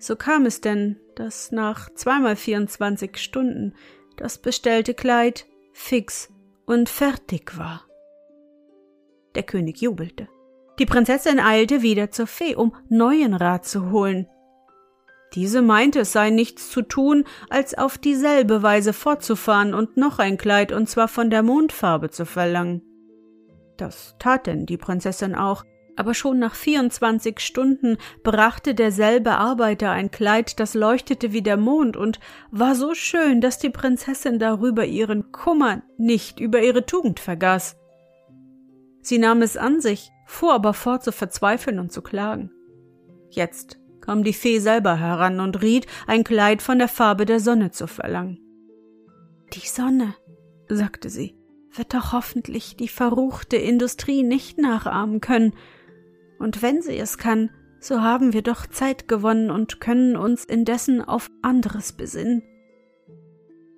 So 0.00 0.16
kam 0.16 0.46
es 0.46 0.62
denn, 0.62 0.96
dass 1.14 1.52
nach 1.52 1.90
zweimal 1.94 2.34
24 2.34 3.18
Stunden 3.18 3.74
das 4.16 4.38
bestellte 4.38 4.94
Kleid 4.94 5.46
fix 5.72 6.30
und 6.64 6.88
fertig 6.88 7.58
war. 7.58 7.84
Der 9.34 9.42
König 9.42 9.80
jubelte. 9.80 10.28
Die 10.78 10.86
Prinzessin 10.86 11.38
eilte 11.38 11.82
wieder 11.82 12.10
zur 12.10 12.26
Fee, 12.26 12.54
um 12.54 12.74
neuen 12.88 13.34
Rat 13.34 13.66
zu 13.66 13.90
holen. 13.90 14.26
Diese 15.34 15.60
meinte, 15.60 16.00
es 16.00 16.12
sei 16.12 16.30
nichts 16.30 16.70
zu 16.70 16.80
tun, 16.80 17.24
als 17.50 17.76
auf 17.76 17.98
dieselbe 17.98 18.62
Weise 18.62 18.94
fortzufahren 18.94 19.74
und 19.74 19.98
noch 19.98 20.18
ein 20.18 20.38
Kleid, 20.38 20.72
und 20.72 20.88
zwar 20.88 21.08
von 21.08 21.28
der 21.28 21.42
Mondfarbe 21.42 22.08
zu 22.08 22.24
verlangen. 22.24 22.82
Das 23.76 24.16
tat 24.18 24.46
denn 24.46 24.64
die 24.64 24.78
Prinzessin 24.78 25.34
auch, 25.34 25.64
aber 26.00 26.14
schon 26.14 26.38
nach 26.38 26.54
24 26.54 27.38
Stunden 27.38 27.98
brachte 28.22 28.74
derselbe 28.74 29.32
Arbeiter 29.32 29.90
ein 29.90 30.10
Kleid, 30.10 30.58
das 30.58 30.74
leuchtete 30.74 31.32
wie 31.32 31.42
der 31.42 31.58
Mond 31.58 31.96
und 31.96 32.18
war 32.50 32.74
so 32.74 32.94
schön, 32.94 33.40
dass 33.40 33.58
die 33.58 33.70
Prinzessin 33.70 34.38
darüber 34.38 34.86
ihren 34.86 35.30
Kummer 35.30 35.82
nicht 35.98 36.40
über 36.40 36.62
ihre 36.62 36.86
Tugend 36.86 37.20
vergaß. 37.20 37.76
Sie 39.02 39.18
nahm 39.18 39.42
es 39.42 39.56
an 39.56 39.80
sich, 39.80 40.10
fuhr 40.26 40.54
aber 40.54 40.74
fort 40.74 41.04
zu 41.04 41.12
verzweifeln 41.12 41.78
und 41.78 41.92
zu 41.92 42.00
klagen. 42.00 42.50
Jetzt 43.28 43.78
kam 44.00 44.24
die 44.24 44.32
Fee 44.32 44.58
selber 44.58 44.96
heran 44.96 45.38
und 45.38 45.60
riet, 45.60 45.86
ein 46.06 46.24
Kleid 46.24 46.62
von 46.62 46.78
der 46.78 46.88
Farbe 46.88 47.26
der 47.26 47.40
Sonne 47.40 47.70
zu 47.70 47.86
verlangen. 47.86 48.40
Die 49.52 49.66
Sonne, 49.66 50.14
sagte 50.68 51.10
sie, 51.10 51.36
wird 51.74 51.94
doch 51.94 52.12
hoffentlich 52.12 52.76
die 52.76 52.88
verruchte 52.88 53.56
Industrie 53.56 54.22
nicht 54.22 54.58
nachahmen 54.58 55.20
können, 55.20 55.52
und 56.40 56.62
wenn 56.62 56.82
sie 56.82 56.96
es 56.96 57.18
kann, 57.18 57.50
so 57.80 58.00
haben 58.00 58.32
wir 58.32 58.42
doch 58.42 58.66
Zeit 58.66 59.08
gewonnen 59.08 59.50
und 59.50 59.80
können 59.80 60.16
uns 60.16 60.44
indessen 60.44 61.02
auf 61.02 61.30
anderes 61.42 61.92
besinnen. 61.92 62.42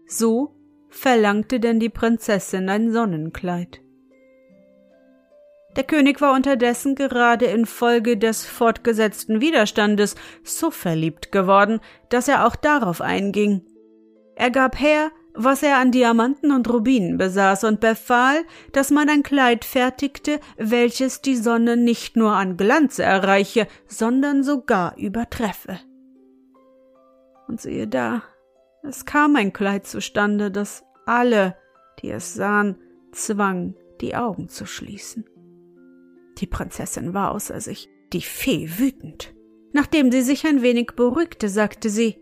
So 0.07 0.55
verlangte 0.89 1.61
denn 1.61 1.81
die 1.81 1.89
Prinzessin 1.89 2.69
ein 2.69 2.93
Sonnenkleid. 2.93 3.81
Der 5.77 5.85
König 5.85 6.21
war 6.21 6.35
unterdessen 6.35 6.95
gerade 6.95 7.47
infolge 7.47 8.19
des 8.19 8.45
fortgesetzten 8.45 9.41
Widerstandes 9.41 10.17
so 10.43 10.71
verliebt 10.71 11.33
geworden, 11.33 11.81
dass 12.11 12.29
er 12.29 12.47
auch 12.47 12.57
darauf 12.57 13.01
einging. 13.01 13.65
Er 14.35 14.51
gab 14.51 14.79
her, 14.79 15.11
was 15.35 15.63
er 15.63 15.79
an 15.79 15.93
Diamanten 15.93 16.53
und 16.53 16.69
Rubinen 16.69 17.17
besaß 17.17 17.65
und 17.65 17.81
befahl, 17.81 18.43
dass 18.73 18.91
man 18.91 19.09
ein 19.09 19.23
Kleid 19.23 19.65
fertigte, 19.65 20.41
welches 20.57 21.23
die 21.23 21.37
Sonne 21.37 21.77
nicht 21.77 22.17
nur 22.17 22.33
an 22.33 22.57
Glanz 22.57 22.99
erreiche, 22.99 23.67
sondern 23.87 24.43
sogar 24.43 24.97
übertreffe. 24.99 25.79
Und 27.49 27.61
siehe 27.61 27.89
da, 27.89 28.23
es 28.83 29.05
kam 29.05 29.37
ein 29.37 29.53
Kleid 29.53 29.87
zustande, 29.87 30.51
das 30.51 30.85
alle, 31.07 31.57
die 32.01 32.11
es 32.11 32.35
sahen, 32.35 32.77
zwang, 33.13 33.75
die 34.01 34.17
Augen 34.17 34.49
zu 34.49 34.67
schließen. 34.67 35.25
Die 36.39 36.47
Prinzessin 36.47 37.15
war 37.15 37.33
außer 37.33 37.61
sich, 37.61 37.89
die 38.13 38.23
Fee 38.23 38.69
wütend. 38.79 39.35
Nachdem 39.73 40.11
sie 40.11 40.23
sich 40.23 40.47
ein 40.47 40.63
wenig 40.63 40.93
beruhigte, 40.97 41.49
sagte 41.49 41.89
sie 41.89 42.19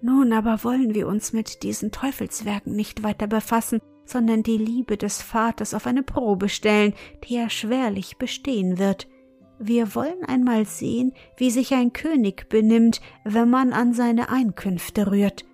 nun 0.00 0.32
aber 0.32 0.62
wollen 0.64 0.94
wir 0.94 1.08
uns 1.08 1.32
mit 1.32 1.62
diesen 1.62 1.90
Teufelswerken 1.90 2.74
nicht 2.74 3.02
weiter 3.02 3.26
befassen, 3.26 3.80
sondern 4.04 4.42
die 4.42 4.56
Liebe 4.56 4.96
des 4.96 5.20
Vaters 5.20 5.74
auf 5.74 5.86
eine 5.86 6.02
Probe 6.02 6.48
stellen, 6.48 6.94
die 7.24 7.36
er 7.36 7.50
schwerlich 7.50 8.16
bestehen 8.16 8.78
wird. 8.78 9.08
Wir 9.58 9.94
wollen 9.94 10.24
einmal 10.26 10.66
sehen, 10.66 11.12
wie 11.36 11.50
sich 11.50 11.74
ein 11.74 11.92
König 11.92 12.48
benimmt, 12.48 13.00
wenn 13.24 13.50
man 13.50 13.72
an 13.72 13.92
seine 13.92 14.30
Einkünfte 14.30 15.10
rührt. 15.10 15.44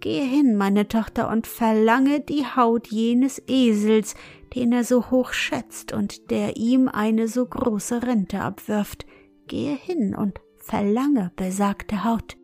Gehe 0.00 0.24
hin, 0.24 0.54
meine 0.54 0.86
Tochter, 0.86 1.30
und 1.30 1.46
verlange 1.46 2.20
die 2.20 2.44
Haut 2.44 2.88
jenes 2.88 3.42
Esels, 3.48 4.14
den 4.54 4.72
er 4.72 4.84
so 4.84 5.10
hoch 5.10 5.32
schätzt 5.32 5.94
und 5.94 6.30
der 6.30 6.56
ihm 6.58 6.88
eine 6.88 7.26
so 7.26 7.46
große 7.46 8.02
Rente 8.02 8.42
abwirft. 8.42 9.06
Gehe 9.46 9.74
hin 9.74 10.14
und 10.14 10.40
verlange 10.58 11.32
besagte 11.36 12.04
Haut 12.04 12.36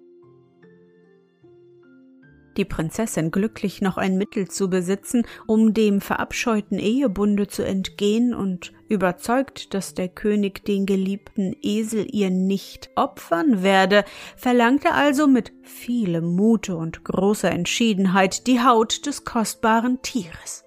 die 2.56 2.64
Prinzessin 2.64 3.30
glücklich 3.30 3.80
noch 3.80 3.96
ein 3.96 4.16
Mittel 4.16 4.48
zu 4.48 4.68
besitzen, 4.68 5.26
um 5.46 5.74
dem 5.74 6.00
verabscheuten 6.00 6.78
Ehebunde 6.78 7.46
zu 7.46 7.64
entgehen 7.64 8.34
und 8.34 8.72
überzeugt, 8.88 9.74
dass 9.74 9.94
der 9.94 10.08
König 10.08 10.64
den 10.64 10.86
geliebten 10.86 11.54
Esel 11.62 12.06
ihr 12.10 12.30
nicht 12.30 12.90
opfern 12.96 13.62
werde, 13.62 14.04
verlangte 14.36 14.92
also 14.92 15.26
mit 15.26 15.52
vielem 15.62 16.34
Mute 16.34 16.76
und 16.76 17.04
großer 17.04 17.50
Entschiedenheit 17.50 18.46
die 18.46 18.60
Haut 18.60 19.06
des 19.06 19.24
kostbaren 19.24 20.02
Tieres. 20.02 20.64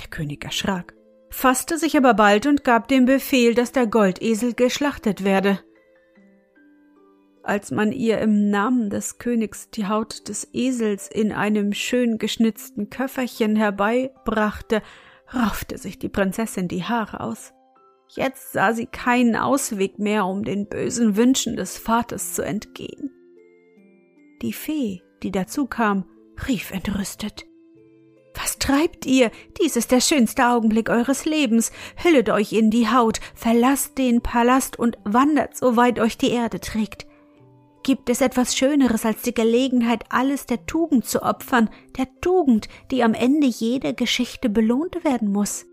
Der 0.00 0.08
König 0.08 0.44
erschrak, 0.44 0.94
fasste 1.30 1.76
sich 1.76 1.96
aber 1.96 2.14
bald 2.14 2.46
und 2.46 2.64
gab 2.64 2.88
den 2.88 3.04
Befehl, 3.04 3.54
dass 3.54 3.72
der 3.72 3.86
Goldesel 3.86 4.54
geschlachtet 4.54 5.24
werde 5.24 5.58
als 7.48 7.70
man 7.70 7.92
ihr 7.92 8.18
im 8.18 8.50
Namen 8.50 8.90
des 8.90 9.16
Königs 9.16 9.70
die 9.70 9.88
Haut 9.88 10.28
des 10.28 10.48
Esels 10.52 11.08
in 11.08 11.32
einem 11.32 11.72
schön 11.72 12.18
geschnitzten 12.18 12.90
Köfferchen 12.90 13.56
herbeibrachte, 13.56 14.82
raufte 15.34 15.78
sich 15.78 15.98
die 15.98 16.10
Prinzessin 16.10 16.68
die 16.68 16.84
Haare 16.84 17.20
aus. 17.20 17.54
Jetzt 18.10 18.52
sah 18.52 18.74
sie 18.74 18.84
keinen 18.84 19.34
Ausweg 19.34 19.98
mehr, 19.98 20.26
um 20.26 20.44
den 20.44 20.68
bösen 20.68 21.16
Wünschen 21.16 21.56
des 21.56 21.78
Vaters 21.78 22.34
zu 22.34 22.42
entgehen. 22.42 23.10
Die 24.42 24.52
Fee, 24.52 25.02
die 25.22 25.32
dazu 25.32 25.66
kam, 25.66 26.04
rief 26.46 26.70
entrüstet 26.70 27.46
Was 28.34 28.58
treibt 28.58 29.06
ihr? 29.06 29.30
Dies 29.60 29.76
ist 29.76 29.90
der 29.90 30.02
schönste 30.02 30.46
Augenblick 30.48 30.90
eures 30.90 31.24
Lebens. 31.24 31.72
Hüllet 31.96 32.28
euch 32.28 32.52
in 32.52 32.70
die 32.70 32.90
Haut, 32.90 33.20
verlasst 33.34 33.96
den 33.96 34.20
Palast 34.20 34.78
und 34.78 34.98
wandert, 35.04 35.56
so 35.56 35.76
weit 35.76 35.98
euch 35.98 36.18
die 36.18 36.30
Erde 36.30 36.60
trägt. 36.60 37.07
Gibt 37.88 38.10
es 38.10 38.20
etwas 38.20 38.54
Schöneres 38.54 39.06
als 39.06 39.22
die 39.22 39.32
Gelegenheit, 39.32 40.04
alles 40.10 40.44
der 40.44 40.66
Tugend 40.66 41.06
zu 41.06 41.22
opfern, 41.22 41.70
der 41.96 42.06
Tugend, 42.20 42.68
die 42.90 43.02
am 43.02 43.14
Ende 43.14 43.46
jeder 43.46 43.94
Geschichte 43.94 44.50
belohnt 44.50 45.02
werden 45.04 45.32
muss? 45.32 45.64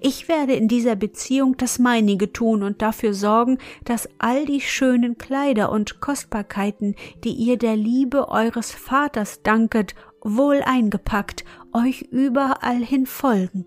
Ich 0.00 0.28
werde 0.28 0.54
in 0.54 0.68
dieser 0.68 0.96
Beziehung 0.96 1.58
das 1.58 1.78
meinige 1.78 2.32
tun 2.32 2.62
und 2.62 2.80
dafür 2.80 3.12
sorgen, 3.12 3.58
dass 3.84 4.08
all 4.16 4.46
die 4.46 4.62
schönen 4.62 5.18
Kleider 5.18 5.70
und 5.70 6.00
Kostbarkeiten, 6.00 6.94
die 7.22 7.34
ihr 7.34 7.58
der 7.58 7.76
Liebe 7.76 8.30
eures 8.30 8.72
Vaters 8.72 9.42
danket, 9.42 9.94
wohl 10.22 10.62
eingepackt, 10.64 11.44
euch 11.74 12.00
überall 12.00 12.82
hin 12.82 13.04
folgen. 13.04 13.66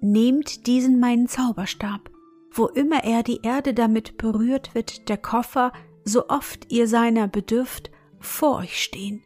Nehmt 0.00 0.66
diesen 0.66 0.98
meinen 0.98 1.28
Zauberstab. 1.28 2.10
Wo 2.50 2.66
immer 2.66 3.04
er 3.04 3.22
die 3.22 3.42
Erde 3.42 3.72
damit 3.72 4.16
berührt, 4.16 4.74
wird 4.74 5.08
der 5.08 5.18
Koffer, 5.18 5.72
so 6.06 6.28
oft 6.28 6.72
ihr 6.72 6.88
seiner 6.88 7.28
bedürft, 7.28 7.90
vor 8.20 8.58
euch 8.58 8.82
stehen. 8.82 9.22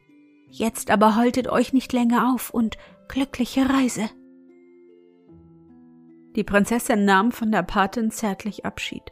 Jetzt 0.49 0.91
aber 0.91 1.15
haltet 1.15 1.47
euch 1.47 1.73
nicht 1.73 1.93
länger 1.93 2.33
auf 2.35 2.51
und 2.51 2.77
glückliche 3.07 3.69
Reise. 3.69 4.11
Die 6.35 6.45
Prinzessin 6.45 7.05
nahm 7.05 7.33
von 7.33 7.53
der 7.53 7.63
Patin 7.63 8.11
zärtlich 8.11 8.65
Abschied, 8.65 9.03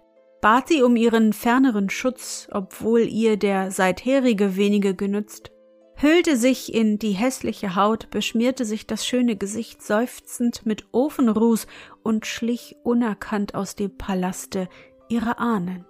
bat 0.40 0.68
sie 0.68 0.82
um 0.82 0.96
ihren 0.96 1.32
ferneren 1.32 1.90
Schutz, 1.90 2.48
obwohl 2.50 3.00
ihr 3.02 3.36
der 3.36 3.70
seitherige 3.70 4.56
wenige 4.56 4.94
genützt, 4.94 5.50
hüllte 5.96 6.36
sich 6.36 6.72
in 6.72 6.98
die 6.98 7.12
hässliche 7.12 7.74
Haut, 7.74 8.08
beschmierte 8.10 8.64
sich 8.64 8.86
das 8.86 9.04
schöne 9.04 9.36
Gesicht 9.36 9.82
seufzend 9.82 10.64
mit 10.64 10.86
Ofenruß 10.92 11.66
und 12.02 12.24
schlich 12.24 12.76
unerkannt 12.82 13.54
aus 13.54 13.74
dem 13.74 13.96
Palaste 13.98 14.68
ihrer 15.08 15.38
Ahnen. 15.40 15.84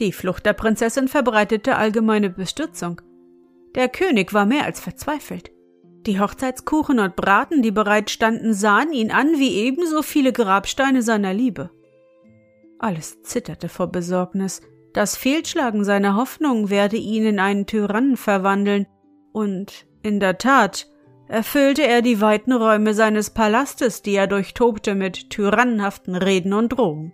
Die 0.00 0.12
Flucht 0.12 0.46
der 0.46 0.54
Prinzessin 0.54 1.08
verbreitete 1.08 1.76
allgemeine 1.76 2.30
Bestürzung. 2.30 3.02
Der 3.74 3.90
König 3.90 4.32
war 4.32 4.46
mehr 4.46 4.64
als 4.64 4.80
verzweifelt. 4.80 5.50
Die 6.06 6.18
Hochzeitskuchen 6.18 6.98
und 6.98 7.16
Braten, 7.16 7.60
die 7.60 7.70
bereit 7.70 8.08
standen, 8.08 8.54
sahen 8.54 8.94
ihn 8.94 9.10
an 9.10 9.38
wie 9.38 9.54
ebenso 9.56 10.00
viele 10.00 10.32
Grabsteine 10.32 11.02
seiner 11.02 11.34
Liebe. 11.34 11.70
Alles 12.78 13.22
zitterte 13.22 13.68
vor 13.68 13.88
Besorgnis. 13.88 14.62
Das 14.94 15.18
Fehlschlagen 15.18 15.84
seiner 15.84 16.16
Hoffnung 16.16 16.70
werde 16.70 16.96
ihn 16.96 17.26
in 17.26 17.38
einen 17.38 17.66
Tyrannen 17.66 18.16
verwandeln, 18.16 18.86
und 19.32 19.86
in 20.02 20.18
der 20.18 20.38
Tat 20.38 20.88
erfüllte 21.28 21.86
er 21.86 22.00
die 22.00 22.22
weiten 22.22 22.52
Räume 22.52 22.94
seines 22.94 23.30
Palastes, 23.30 24.00
die 24.00 24.14
er 24.14 24.26
durchtobte 24.26 24.94
mit 24.94 25.28
tyrannenhaften 25.28 26.16
Reden 26.16 26.54
und 26.54 26.70
Drohungen 26.70 27.12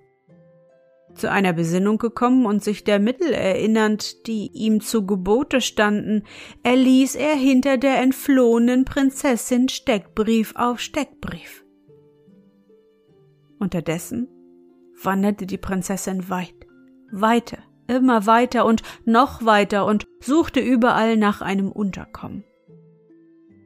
zu 1.17 1.31
einer 1.31 1.53
Besinnung 1.53 1.99
gekommen 1.99 2.47
und 2.47 2.63
sich 2.63 2.85
der 2.85 2.99
Mittel 2.99 3.33
erinnernd, 3.33 4.27
die 4.27 4.51
ihm 4.53 4.81
zu 4.81 5.07
Gebote 5.07 5.61
standen, 5.61 6.23
erließ 6.63 7.15
er 7.17 7.35
hinter 7.35 7.79
der 7.79 8.01
entflohenen 8.01 8.85
Prinzessin 8.85 9.69
Steckbrief 9.69 10.55
auf 10.57 10.81
Steckbrief. 10.81 11.65
Unterdessen 13.59 14.29
wanderte 15.03 15.47
die 15.47 15.59
Prinzessin 15.59 16.29
weit, 16.29 16.67
weiter, 17.11 17.59
immer 17.87 18.27
weiter 18.27 18.65
und 18.65 18.83
noch 19.05 19.45
weiter 19.45 19.87
und 19.87 20.05
suchte 20.21 20.61
überall 20.61 21.17
nach 21.17 21.41
einem 21.41 21.71
Unterkommen. 21.71 22.45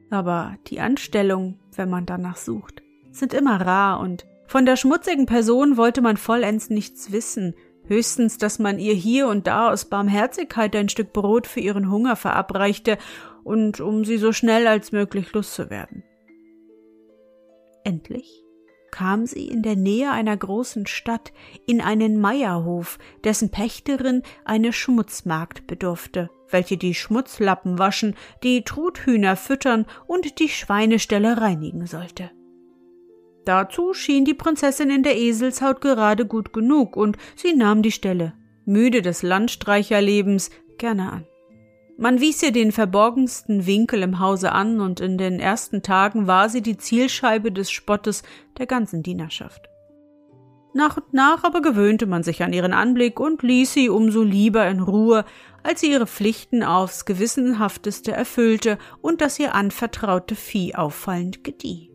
Aber 0.09 0.57
die 0.67 0.81
Anstellung, 0.81 1.59
wenn 1.75 1.89
man 1.89 2.05
danach 2.05 2.37
sucht, 2.37 2.81
sind 3.11 3.33
immer 3.33 3.61
rar 3.61 3.99
und 3.99 4.25
von 4.51 4.65
der 4.65 4.75
schmutzigen 4.75 5.27
Person 5.27 5.77
wollte 5.77 6.01
man 6.01 6.17
vollends 6.17 6.69
nichts 6.69 7.13
wissen, 7.13 7.55
höchstens, 7.85 8.37
dass 8.37 8.59
man 8.59 8.79
ihr 8.79 8.93
hier 8.93 9.29
und 9.29 9.47
da 9.47 9.71
aus 9.71 9.85
Barmherzigkeit 9.85 10.75
ein 10.75 10.89
Stück 10.89 11.13
Brot 11.13 11.47
für 11.47 11.61
ihren 11.61 11.89
Hunger 11.89 12.17
verabreichte 12.17 12.97
und 13.45 13.79
um 13.79 14.03
sie 14.03 14.17
so 14.17 14.33
schnell 14.33 14.67
als 14.67 14.91
möglich 14.91 15.31
loszuwerden. 15.31 16.03
Endlich 17.85 18.43
kam 18.91 19.25
sie 19.25 19.47
in 19.47 19.63
der 19.63 19.77
Nähe 19.77 20.11
einer 20.11 20.35
großen 20.35 20.85
Stadt 20.85 21.31
in 21.65 21.79
einen 21.79 22.19
Meierhof, 22.19 22.99
dessen 23.23 23.51
Pächterin 23.51 24.21
eine 24.43 24.73
Schmutzmagd 24.73 25.65
bedurfte, 25.65 26.29
welche 26.49 26.75
die 26.75 26.93
Schmutzlappen 26.93 27.79
waschen, 27.79 28.15
die 28.43 28.65
Truthühner 28.65 29.37
füttern 29.37 29.85
und 30.07 30.39
die 30.39 30.49
Schweineställe 30.49 31.39
reinigen 31.39 31.87
sollte. 31.87 32.31
Dazu 33.45 33.93
schien 33.93 34.25
die 34.25 34.33
Prinzessin 34.33 34.89
in 34.89 35.03
der 35.03 35.17
Eselshaut 35.17 35.81
gerade 35.81 36.25
gut 36.25 36.53
genug, 36.53 36.95
und 36.95 37.17
sie 37.35 37.53
nahm 37.53 37.81
die 37.81 37.91
Stelle, 37.91 38.33
müde 38.65 39.01
des 39.01 39.23
Landstreicherlebens, 39.23 40.51
gerne 40.77 41.11
an. 41.11 41.25
Man 41.97 42.19
wies 42.19 42.41
ihr 42.41 42.51
den 42.51 42.71
verborgensten 42.71 43.65
Winkel 43.65 44.01
im 44.03 44.19
Hause 44.19 44.51
an, 44.51 44.79
und 44.79 44.99
in 44.99 45.17
den 45.17 45.39
ersten 45.39 45.83
Tagen 45.83 46.27
war 46.27 46.49
sie 46.49 46.61
die 46.61 46.77
Zielscheibe 46.77 47.51
des 47.51 47.71
Spottes 47.71 48.23
der 48.57 48.65
ganzen 48.65 49.03
Dienerschaft. 49.03 49.67
Nach 50.73 50.97
und 50.97 51.13
nach 51.13 51.43
aber 51.43 51.61
gewöhnte 51.61 52.05
man 52.05 52.23
sich 52.23 52.43
an 52.43 52.53
ihren 52.53 52.73
Anblick 52.73 53.19
und 53.19 53.43
ließ 53.43 53.73
sie 53.73 53.89
umso 53.89 54.23
lieber 54.23 54.67
in 54.67 54.79
Ruhe, 54.79 55.25
als 55.63 55.81
sie 55.81 55.91
ihre 55.91 56.07
Pflichten 56.07 56.63
aufs 56.63 57.05
gewissenhafteste 57.05 58.13
erfüllte 58.13 58.77
und 59.01 59.19
das 59.19 59.37
ihr 59.37 59.53
anvertraute 59.53 60.35
Vieh 60.35 60.73
auffallend 60.75 61.43
gedieh. 61.43 61.90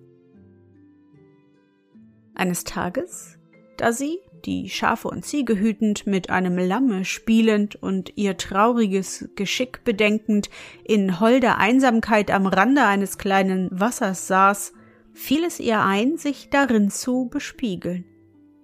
Eines 2.37 2.65
Tages, 2.65 3.39
da 3.79 3.93
sie, 3.93 4.19
die 4.45 4.69
Schafe 4.69 5.09
und 5.09 5.25
Ziege 5.25 5.59
hütend, 5.59 6.07
mit 6.07 6.29
einem 6.29 6.59
Lamme 6.59 7.07
spielend 7.07 7.77
und 7.77 8.13
ihr 8.17 8.37
trauriges 8.37 9.31
Geschick 9.37 9.85
bedenkend, 9.85 10.51
in 10.85 11.19
holder 11.19 11.57
Einsamkeit 11.57 12.31
am 12.31 12.47
Rande 12.47 12.85
eines 12.85 13.17
kleinen 13.17 13.69
Wassers 13.73 14.27
saß, 14.27 14.75
fiel 15.15 15.45
es 15.45 15.61
ihr 15.61 15.81
ein, 15.81 16.19
sich 16.19 16.51
darin 16.51 16.91
zu 16.91 17.29
bespiegeln. 17.31 18.05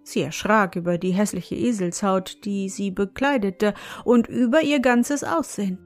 Sie 0.04 0.20
erschrak 0.20 0.76
über 0.76 0.98
die 0.98 1.12
hässliche 1.12 1.54
Eselshaut, 1.54 2.44
die 2.44 2.68
sie 2.68 2.90
bekleidete, 2.90 3.72
und 4.04 4.28
über 4.28 4.60
ihr 4.60 4.80
ganzes 4.80 5.24
Aussehen. 5.24 5.78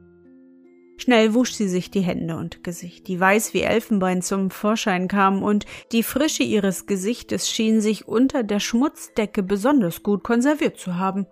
Schnell 0.98 1.35
wusch 1.35 1.52
sie 1.52 1.68
sich 1.68 1.90
die 1.90 2.00
Hände 2.00 2.37
und 2.37 2.64
Gesicht, 2.64 3.06
die 3.06 3.20
weiß 3.20 3.52
wie 3.52 3.61
Elfenbein 3.61 4.22
zum 4.22 4.50
Vorschein 4.50 5.09
kam, 5.09 5.42
und 5.42 5.66
die 5.92 6.02
Frische 6.02 6.42
ihres 6.42 6.87
Gesichtes 6.87 7.50
schien 7.50 7.80
sich 7.80 8.09
unter 8.09 8.42
der 8.42 8.61
Schmutzdecke 8.61 9.42
besonders 9.42 10.02
gut 10.02 10.24
konserviert 10.24 10.78
zu 10.78 10.96
haben. 10.96 11.26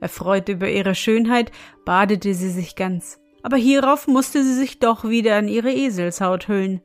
Erfreut 0.00 0.48
über 0.48 0.70
ihre 0.70 0.94
Schönheit, 0.94 1.52
badete 1.84 2.32
sie 2.34 2.48
sich 2.48 2.76
ganz, 2.76 3.20
aber 3.42 3.58
hierauf 3.58 4.06
musste 4.06 4.42
sie 4.42 4.54
sich 4.54 4.78
doch 4.78 5.04
wieder 5.04 5.36
an 5.36 5.48
ihre 5.48 5.70
Eselshaut 5.70 6.48
hüllen. 6.48 6.80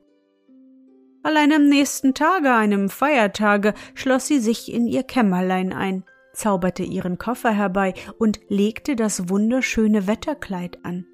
Allein 1.23 1.53
am 1.53 1.67
nächsten 1.67 2.13
Tage, 2.13 2.53
einem 2.53 2.89
Feiertage, 2.89 3.73
schloss 3.95 4.27
sie 4.27 4.39
sich 4.39 4.71
in 4.71 4.85
ihr 4.85 5.03
Kämmerlein 5.03 5.73
ein, 5.73 6.03
zauberte 6.33 6.83
ihren 6.83 7.17
Koffer 7.17 7.51
herbei 7.51 7.93
und 8.19 8.41
legte 8.49 8.95
das 8.95 9.29
wunderschöne 9.29 10.05
Wetterkleid 10.05 10.83
an. 10.83 11.07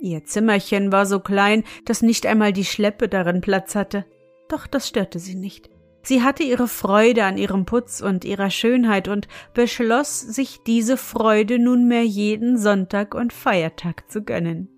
Ihr 0.00 0.24
Zimmerchen 0.24 0.92
war 0.92 1.06
so 1.06 1.20
klein, 1.20 1.64
dass 1.84 2.02
nicht 2.02 2.26
einmal 2.26 2.52
die 2.52 2.64
Schleppe 2.64 3.08
darin 3.08 3.40
Platz 3.40 3.74
hatte. 3.74 4.04
Doch 4.48 4.66
das 4.66 4.88
störte 4.88 5.18
sie 5.18 5.34
nicht. 5.34 5.70
Sie 6.02 6.22
hatte 6.22 6.42
ihre 6.42 6.68
Freude 6.68 7.24
an 7.24 7.36
ihrem 7.36 7.66
Putz 7.66 8.00
und 8.00 8.24
ihrer 8.24 8.50
Schönheit 8.50 9.08
und 9.08 9.28
beschloss, 9.52 10.20
sich 10.20 10.60
diese 10.66 10.96
Freude 10.96 11.58
nunmehr 11.58 12.04
jeden 12.04 12.56
Sonntag 12.56 13.14
und 13.14 13.32
Feiertag 13.32 14.10
zu 14.10 14.22
gönnen. 14.22 14.68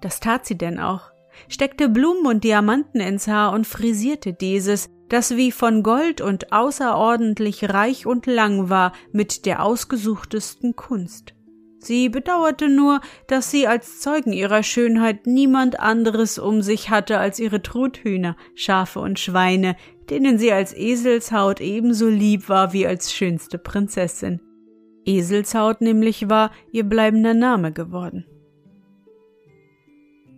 Das 0.00 0.20
tat 0.20 0.46
sie 0.46 0.56
denn 0.56 0.78
auch, 0.78 1.10
steckte 1.48 1.88
Blumen 1.88 2.26
und 2.26 2.44
Diamanten 2.44 3.00
ins 3.00 3.26
Haar 3.26 3.52
und 3.52 3.66
frisierte 3.66 4.32
dieses, 4.32 4.88
das 5.08 5.36
wie 5.36 5.52
von 5.52 5.82
Gold 5.82 6.20
und 6.20 6.52
außerordentlich 6.52 7.70
reich 7.70 8.06
und 8.06 8.26
lang 8.26 8.70
war, 8.70 8.92
mit 9.12 9.44
der 9.44 9.62
ausgesuchtesten 9.62 10.76
Kunst. 10.76 11.34
Sie 11.84 12.08
bedauerte 12.08 12.70
nur, 12.70 13.00
dass 13.26 13.50
sie 13.50 13.66
als 13.66 14.00
Zeugen 14.00 14.32
ihrer 14.32 14.62
Schönheit 14.62 15.26
niemand 15.26 15.80
anderes 15.80 16.38
um 16.38 16.62
sich 16.62 16.88
hatte 16.88 17.18
als 17.18 17.38
ihre 17.38 17.60
Truthühner, 17.60 18.36
Schafe 18.54 19.00
und 19.00 19.18
Schweine, 19.18 19.76
denen 20.08 20.38
sie 20.38 20.50
als 20.50 20.74
Eselshaut 20.74 21.60
ebenso 21.60 22.08
lieb 22.08 22.48
war 22.48 22.72
wie 22.72 22.86
als 22.86 23.12
schönste 23.12 23.58
Prinzessin. 23.58 24.40
Eselshaut 25.04 25.82
nämlich 25.82 26.30
war 26.30 26.52
ihr 26.72 26.84
bleibender 26.84 27.34
Name 27.34 27.70
geworden. 27.70 28.24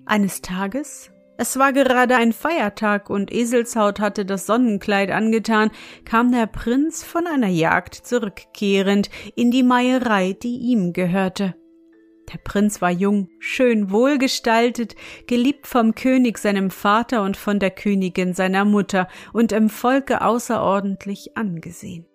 Eines 0.05 0.43
Tages 0.43 1.13
es 1.38 1.59
war 1.59 1.72
gerade 1.72 2.16
ein 2.16 2.33
Feiertag 2.33 3.11
und 3.11 3.33
Eselshaut 3.33 4.01
hatte 4.01 4.25
das 4.25 4.46
Sonnenkleid 4.46 5.11
angetan, 5.11 5.70
kam 6.05 6.33
der 6.33 6.46
Prinz 6.46 7.05
von 7.05 7.27
einer 7.27 7.49
Jagd 7.49 7.94
zurückkehrend 7.94 9.11
in 9.35 9.51
die 9.51 9.62
Meierei, 9.62 10.33
die 10.33 10.57
ihm 10.57 10.92
gehörte. 10.92 11.55
Der 12.33 12.38
Prinz 12.38 12.83
war 12.83 12.90
jung, 12.90 13.29
schön 13.38 13.90
wohlgestaltet, 13.90 14.96
geliebt 15.27 15.66
vom 15.66 15.94
König 15.94 16.38
seinem 16.38 16.70
Vater 16.70 17.22
und 17.22 17.37
von 17.37 17.61
der 17.61 17.70
Königin 17.70 18.35
seiner 18.35 18.64
Mutter 18.64 19.07
und 19.33 19.53
im 19.53 19.68
Volke 19.68 20.22
außerordentlich 20.22 21.37
angesehen. 21.37 22.07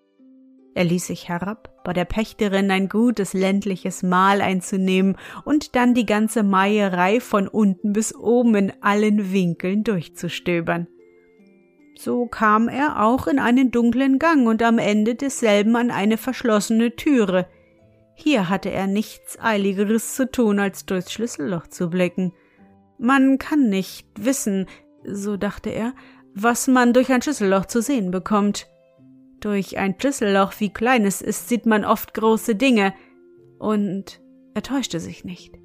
Er 0.73 0.83
ließ 0.83 1.07
sich 1.07 1.29
herab, 1.29 1.70
bei 1.83 1.93
der 1.93 2.05
Pächterin 2.05 2.71
ein 2.71 2.89
gutes 2.89 3.33
ländliches 3.33 4.03
Mahl 4.03 4.41
einzunehmen 4.41 5.17
und 5.45 5.75
dann 5.75 5.93
die 5.93 6.05
ganze 6.05 6.43
Meierei 6.43 7.19
von 7.19 7.47
unten 7.47 7.93
bis 7.93 8.15
oben 8.15 8.55
in 8.55 8.73
allen 8.81 9.31
Winkeln 9.31 9.83
durchzustöbern. 9.83 10.87
So 11.97 12.25
kam 12.25 12.67
er 12.67 13.03
auch 13.03 13.27
in 13.27 13.37
einen 13.37 13.69
dunklen 13.69 14.17
Gang 14.17 14.47
und 14.47 14.63
am 14.63 14.79
Ende 14.79 15.15
desselben 15.15 15.75
an 15.75 15.91
eine 15.91 16.17
verschlossene 16.17 16.95
Türe. 16.95 17.47
Hier 18.15 18.49
hatte 18.49 18.71
er 18.71 18.87
nichts 18.87 19.39
Eiligeres 19.39 20.15
zu 20.15 20.29
tun, 20.29 20.59
als 20.59 20.85
durchs 20.85 21.11
Schlüsselloch 21.11 21.67
zu 21.67 21.89
blicken. 21.89 22.33
Man 22.97 23.37
kann 23.37 23.69
nicht 23.69 24.07
wissen, 24.17 24.67
so 25.03 25.37
dachte 25.37 25.69
er, 25.69 25.93
was 26.33 26.67
man 26.67 26.93
durch 26.93 27.11
ein 27.11 27.21
Schlüsselloch 27.21 27.65
zu 27.65 27.81
sehen 27.81 28.11
bekommt. 28.11 28.67
Durch 29.41 29.79
ein 29.79 29.95
Schlüsselloch, 29.99 30.53
wie 30.59 30.71
klein 30.71 31.03
es 31.03 31.21
ist, 31.21 31.49
sieht 31.49 31.65
man 31.65 31.83
oft 31.83 32.13
große 32.13 32.55
Dinge, 32.55 32.93
und 33.57 34.21
er 34.53 34.61
täuschte 34.61 34.99
sich 34.99 35.25
nicht. 35.25 35.55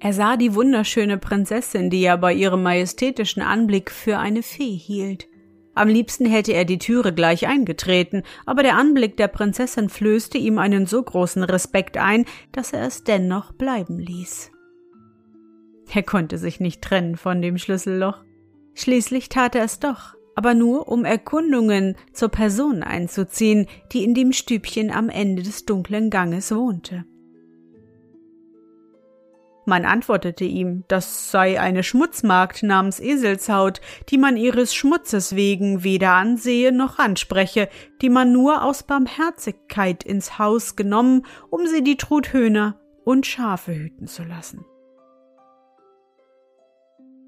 Er 0.00 0.12
sah 0.12 0.36
die 0.36 0.54
wunderschöne 0.54 1.18
Prinzessin, 1.18 1.90
die 1.90 2.02
er 2.02 2.18
bei 2.18 2.32
ihrem 2.32 2.62
majestätischen 2.62 3.42
Anblick 3.42 3.90
für 3.90 4.18
eine 4.18 4.42
Fee 4.42 4.76
hielt. 4.76 5.28
Am 5.74 5.88
liebsten 5.88 6.24
hätte 6.24 6.52
er 6.52 6.64
die 6.64 6.78
Türe 6.78 7.12
gleich 7.12 7.46
eingetreten, 7.46 8.22
aber 8.46 8.62
der 8.62 8.76
Anblick 8.76 9.18
der 9.18 9.28
Prinzessin 9.28 9.90
flößte 9.90 10.38
ihm 10.38 10.58
einen 10.58 10.86
so 10.86 11.02
großen 11.02 11.44
Respekt 11.44 11.98
ein, 11.98 12.24
dass 12.52 12.72
er 12.72 12.86
es 12.86 13.04
dennoch 13.04 13.52
bleiben 13.52 13.98
ließ. 13.98 14.52
Er 15.92 16.02
konnte 16.02 16.38
sich 16.38 16.60
nicht 16.60 16.80
trennen 16.80 17.16
von 17.16 17.42
dem 17.42 17.58
Schlüsselloch. 17.58 18.24
Schließlich 18.74 19.28
tat 19.28 19.54
er 19.54 19.64
es 19.64 19.78
doch 19.78 20.15
aber 20.36 20.54
nur 20.54 20.86
um 20.86 21.04
Erkundungen 21.04 21.96
zur 22.12 22.28
Person 22.28 22.84
einzuziehen, 22.84 23.66
die 23.90 24.04
in 24.04 24.14
dem 24.14 24.32
Stübchen 24.32 24.92
am 24.92 25.08
Ende 25.08 25.42
des 25.42 25.64
dunklen 25.64 26.10
Ganges 26.10 26.54
wohnte. 26.54 27.04
Man 29.68 29.84
antwortete 29.84 30.44
ihm, 30.44 30.84
das 30.86 31.32
sei 31.32 31.58
eine 31.58 31.82
Schmutzmagd 31.82 32.62
namens 32.62 33.00
Eselshaut, 33.00 33.80
die 34.10 34.18
man 34.18 34.36
ihres 34.36 34.72
Schmutzes 34.72 35.34
wegen 35.34 35.82
weder 35.82 36.12
ansehe 36.12 36.70
noch 36.70 37.00
anspreche, 37.00 37.68
die 38.00 38.08
man 38.08 38.30
nur 38.30 38.62
aus 38.62 38.84
Barmherzigkeit 38.84 40.04
ins 40.04 40.38
Haus 40.38 40.76
genommen, 40.76 41.26
um 41.50 41.66
sie 41.66 41.82
die 41.82 41.96
Truthöhner 41.96 42.78
und 43.04 43.26
Schafe 43.26 43.74
hüten 43.74 44.06
zu 44.06 44.22
lassen. 44.22 44.64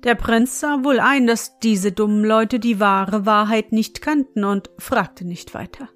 Der 0.04 0.14
Prinz 0.14 0.60
sah 0.60 0.84
wohl 0.84 1.00
ein, 1.00 1.26
dass 1.26 1.58
diese 1.58 1.90
dummen 1.90 2.24
Leute 2.24 2.60
die 2.60 2.78
wahre 2.78 3.26
Wahrheit 3.26 3.72
nicht 3.72 4.00
kannten 4.00 4.44
und 4.44 4.70
fragte 4.78 5.26
nicht 5.26 5.54
weiter. 5.54 5.88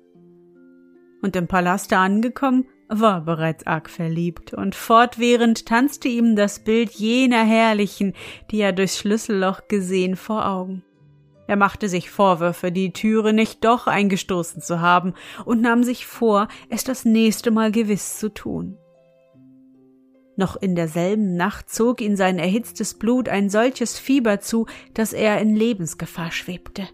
Und 1.22 1.36
im 1.36 1.46
Palaste 1.46 1.96
angekommen, 1.98 2.66
war 2.88 3.20
bereits 3.22 3.66
arg 3.66 3.88
verliebt, 3.88 4.52
und 4.52 4.74
fortwährend 4.74 5.66
tanzte 5.66 6.08
ihm 6.08 6.36
das 6.36 6.64
Bild 6.64 6.90
jener 6.90 7.44
Herrlichen, 7.44 8.12
die 8.50 8.58
er 8.58 8.72
durchs 8.72 8.98
Schlüsselloch 8.98 9.68
gesehen, 9.68 10.16
vor 10.16 10.46
Augen. 10.46 10.84
Er 11.46 11.56
machte 11.56 11.88
sich 11.88 12.10
Vorwürfe, 12.10 12.72
die 12.72 12.92
Türe 12.92 13.32
nicht 13.32 13.64
doch 13.64 13.86
eingestoßen 13.86 14.62
zu 14.62 14.80
haben, 14.80 15.14
und 15.44 15.60
nahm 15.60 15.84
sich 15.84 16.06
vor, 16.06 16.48
es 16.68 16.84
das 16.84 17.04
nächste 17.04 17.50
Mal 17.50 17.72
gewiss 17.72 18.18
zu 18.18 18.28
tun. 18.28 18.78
Noch 20.36 20.56
in 20.56 20.74
derselben 20.74 21.36
Nacht 21.36 21.68
zog 21.68 22.00
ihn 22.00 22.16
sein 22.16 22.38
erhitztes 22.38 22.94
Blut 22.94 23.28
ein 23.28 23.50
solches 23.50 23.98
Fieber 23.98 24.40
zu, 24.40 24.66
dass 24.94 25.12
er 25.12 25.40
in 25.40 25.54
Lebensgefahr 25.54 26.30
schwebte. 26.30 26.88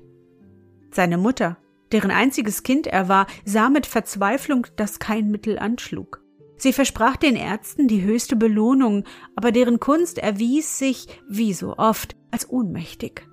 Seine 0.90 1.18
Mutter, 1.18 1.58
deren 1.92 2.10
einziges 2.10 2.62
Kind 2.62 2.86
er 2.86 3.08
war, 3.08 3.26
sah 3.44 3.70
mit 3.70 3.86
Verzweiflung, 3.86 4.66
dass 4.76 4.98
kein 4.98 5.30
Mittel 5.30 5.58
anschlug. 5.58 6.20
Sie 6.56 6.72
versprach 6.72 7.16
den 7.16 7.36
Ärzten 7.36 7.86
die 7.86 8.02
höchste 8.02 8.34
Belohnung, 8.34 9.04
aber 9.36 9.52
deren 9.52 9.78
Kunst 9.78 10.18
erwies 10.18 10.78
sich, 10.78 11.06
wie 11.28 11.54
so 11.54 11.76
oft, 11.76 12.16
als 12.32 12.50
ohnmächtig. 12.50 13.28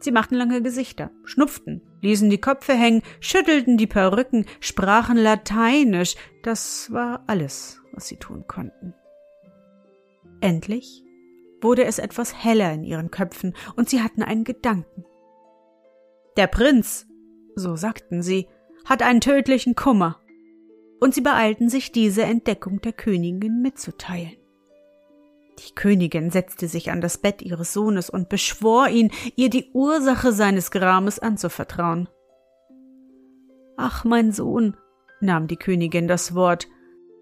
Sie 0.00 0.10
machten 0.10 0.34
lange 0.34 0.60
Gesichter, 0.60 1.12
schnupften, 1.22 1.80
ließen 2.00 2.28
die 2.28 2.40
Köpfe 2.40 2.74
hängen, 2.74 3.02
schüttelten 3.20 3.76
die 3.76 3.86
Perücken, 3.86 4.46
sprachen 4.58 5.16
Lateinisch, 5.16 6.16
das 6.42 6.92
war 6.92 7.22
alles, 7.28 7.80
was 7.92 8.08
sie 8.08 8.16
tun 8.16 8.44
konnten. 8.48 8.94
Endlich 10.42 11.04
wurde 11.60 11.84
es 11.84 12.00
etwas 12.00 12.44
heller 12.44 12.72
in 12.72 12.82
ihren 12.82 13.12
Köpfen, 13.12 13.54
und 13.76 13.88
sie 13.88 14.02
hatten 14.02 14.22
einen 14.22 14.42
Gedanken. 14.42 15.04
Der 16.36 16.48
Prinz, 16.48 17.06
so 17.54 17.76
sagten 17.76 18.22
sie, 18.22 18.48
hat 18.84 19.02
einen 19.02 19.20
tödlichen 19.20 19.76
Kummer, 19.76 20.18
und 21.00 21.14
sie 21.14 21.20
beeilten 21.20 21.68
sich, 21.68 21.92
diese 21.92 22.24
Entdeckung 22.24 22.80
der 22.80 22.92
Königin 22.92 23.62
mitzuteilen. 23.62 24.36
Die 25.60 25.74
Königin 25.76 26.30
setzte 26.30 26.66
sich 26.66 26.90
an 26.90 27.00
das 27.00 27.18
Bett 27.18 27.40
ihres 27.40 27.72
Sohnes 27.72 28.10
und 28.10 28.28
beschwor 28.28 28.88
ihn, 28.88 29.12
ihr 29.36 29.48
die 29.48 29.70
Ursache 29.72 30.32
seines 30.32 30.72
Grames 30.72 31.20
anzuvertrauen. 31.20 32.08
Ach, 33.76 34.04
mein 34.04 34.32
Sohn, 34.32 34.76
nahm 35.20 35.46
die 35.46 35.56
Königin 35.56 36.08
das 36.08 36.34
Wort, 36.34 36.66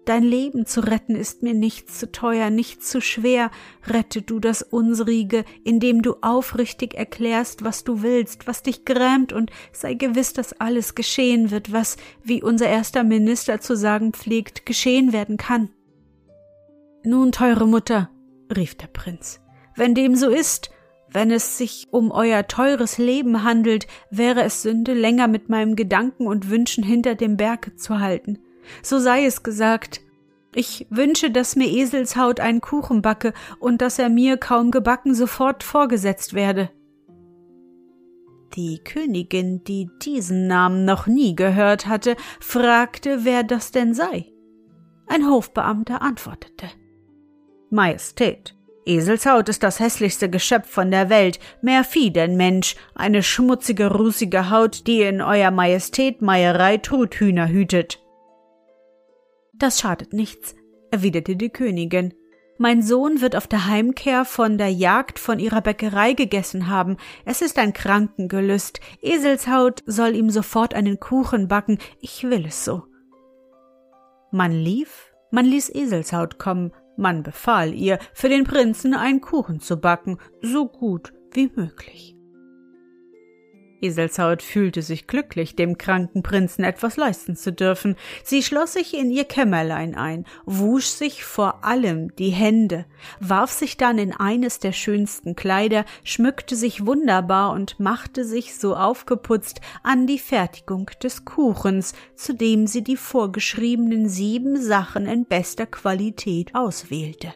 Dein 0.05 0.23
Leben 0.23 0.65
zu 0.65 0.79
retten 0.79 1.15
ist 1.15 1.43
mir 1.43 1.53
nichts 1.53 1.99
zu 1.99 2.11
teuer, 2.11 2.49
nichts 2.49 2.89
zu 2.89 3.01
schwer. 3.01 3.51
Rette 3.85 4.23
du 4.23 4.39
das 4.39 4.63
Unsrige, 4.63 5.45
indem 5.63 6.01
du 6.01 6.15
aufrichtig 6.21 6.95
erklärst, 6.95 7.63
was 7.63 7.83
du 7.83 8.01
willst, 8.01 8.47
was 8.47 8.63
dich 8.63 8.83
grämt, 8.83 9.31
und 9.31 9.51
sei 9.71 9.93
gewiss, 9.93 10.33
dass 10.33 10.59
alles 10.59 10.95
geschehen 10.95 11.51
wird, 11.51 11.71
was, 11.71 11.97
wie 12.23 12.41
unser 12.41 12.67
erster 12.67 13.03
Minister 13.03 13.61
zu 13.61 13.75
sagen 13.75 14.11
pflegt, 14.13 14.65
geschehen 14.65 15.13
werden 15.13 15.37
kann. 15.37 15.69
Nun, 17.03 17.31
teure 17.31 17.67
Mutter, 17.67 18.09
rief 18.55 18.75
der 18.75 18.87
Prinz, 18.87 19.39
wenn 19.75 19.93
dem 19.93 20.15
so 20.15 20.29
ist, 20.29 20.71
wenn 21.13 21.29
es 21.29 21.57
sich 21.59 21.89
um 21.91 22.09
euer 22.09 22.47
teures 22.47 22.97
Leben 22.97 23.43
handelt, 23.43 23.85
wäre 24.09 24.43
es 24.43 24.63
Sünde, 24.63 24.93
länger 24.93 25.27
mit 25.27 25.49
meinem 25.49 25.75
Gedanken 25.75 26.25
und 26.25 26.49
Wünschen 26.49 26.83
hinter 26.83 27.15
dem 27.15 27.37
Berge 27.37 27.75
zu 27.75 27.99
halten. 27.99 28.39
So 28.81 28.99
sei 28.99 29.25
es 29.25 29.43
gesagt. 29.43 30.01
Ich 30.53 30.85
wünsche, 30.89 31.31
dass 31.31 31.55
mir 31.55 31.67
Eselshaut 31.67 32.39
einen 32.39 32.59
Kuchen 32.59 33.01
backe 33.01 33.33
und 33.59 33.81
dass 33.81 33.99
er 33.99 34.09
mir 34.09 34.37
kaum 34.37 34.71
gebacken 34.71 35.15
sofort 35.15 35.63
vorgesetzt 35.63 36.33
werde. 36.33 36.69
Die 38.55 38.79
Königin, 38.83 39.63
die 39.63 39.89
diesen 40.01 40.47
Namen 40.47 40.83
noch 40.83 41.07
nie 41.07 41.35
gehört 41.35 41.87
hatte, 41.87 42.17
fragte, 42.41 43.23
wer 43.23 43.43
das 43.43 43.71
denn 43.71 43.93
sei. 43.93 44.25
Ein 45.07 45.25
Hofbeamter 45.25 46.01
antwortete. 46.01 46.67
Majestät, 47.69 48.55
Eselshaut 48.85 49.47
ist 49.47 49.63
das 49.63 49.79
hässlichste 49.79 50.29
Geschöpf 50.29 50.69
von 50.69 50.91
der 50.91 51.09
Welt, 51.09 51.39
mehr 51.61 51.83
Vieh 51.83 52.11
denn 52.11 52.35
Mensch, 52.35 52.75
eine 52.95 53.23
schmutzige, 53.23 53.93
rußige 53.93 54.49
Haut, 54.49 54.87
die 54.87 55.01
in 55.01 55.21
Euer 55.21 55.51
Majestät 55.51 56.21
Meierei 56.21 56.77
Truthühner 56.77 57.47
hütet. 57.47 58.01
Das 59.61 59.79
schadet 59.79 60.11
nichts, 60.11 60.55
erwiderte 60.89 61.35
die 61.35 61.51
Königin. 61.51 62.15
Mein 62.57 62.81
Sohn 62.81 63.21
wird 63.21 63.35
auf 63.35 63.45
der 63.45 63.67
Heimkehr 63.67 64.25
von 64.25 64.57
der 64.57 64.71
Jagd 64.71 65.19
von 65.19 65.37
ihrer 65.37 65.61
Bäckerei 65.61 66.13
gegessen 66.13 66.67
haben. 66.67 66.97
Es 67.25 67.43
ist 67.43 67.59
ein 67.59 67.71
Krankengelüst. 67.71 68.79
Eselshaut 69.03 69.83
soll 69.85 70.15
ihm 70.15 70.31
sofort 70.31 70.73
einen 70.73 70.99
Kuchen 70.99 71.47
backen. 71.47 71.77
Ich 71.99 72.23
will 72.23 72.47
es 72.47 72.65
so. 72.65 72.85
Man 74.31 74.51
lief, 74.51 75.11
man 75.29 75.45
ließ 75.45 75.69
Eselshaut 75.69 76.39
kommen, 76.39 76.71
man 76.97 77.21
befahl 77.21 77.75
ihr, 77.75 77.99
für 78.15 78.29
den 78.29 78.45
Prinzen 78.45 78.95
einen 78.95 79.21
Kuchen 79.21 79.59
zu 79.59 79.77
backen, 79.77 80.17
so 80.41 80.67
gut 80.67 81.13
wie 81.33 81.51
möglich. 81.55 82.15
Eselshaut 83.81 84.41
fühlte 84.43 84.81
sich 84.81 85.07
glücklich, 85.07 85.55
dem 85.55 85.77
kranken 85.77 86.23
Prinzen 86.23 86.63
etwas 86.63 86.97
leisten 86.97 87.35
zu 87.35 87.51
dürfen. 87.51 87.95
Sie 88.23 88.43
schloss 88.43 88.73
sich 88.73 88.97
in 88.97 89.11
ihr 89.11 89.25
Kämmerlein 89.25 89.95
ein, 89.95 90.25
wusch 90.45 90.85
sich 90.85 91.23
vor 91.23 91.65
allem 91.65 92.15
die 92.15 92.29
Hände, 92.29 92.85
warf 93.19 93.51
sich 93.51 93.77
dann 93.77 93.97
in 93.97 94.13
eines 94.13 94.59
der 94.59 94.71
schönsten 94.71 95.35
Kleider, 95.35 95.85
schmückte 96.03 96.55
sich 96.55 96.85
wunderbar 96.85 97.51
und 97.53 97.79
machte 97.79 98.23
sich 98.23 98.55
so 98.55 98.75
aufgeputzt 98.75 99.61
an 99.83 100.07
die 100.07 100.19
Fertigung 100.19 100.89
des 101.01 101.25
Kuchens, 101.25 101.93
zu 102.15 102.33
dem 102.33 102.67
sie 102.67 102.83
die 102.83 102.97
vorgeschriebenen 102.97 104.07
sieben 104.07 104.61
Sachen 104.61 105.05
in 105.07 105.25
bester 105.25 105.65
Qualität 105.65 106.53
auswählte. 106.53 107.33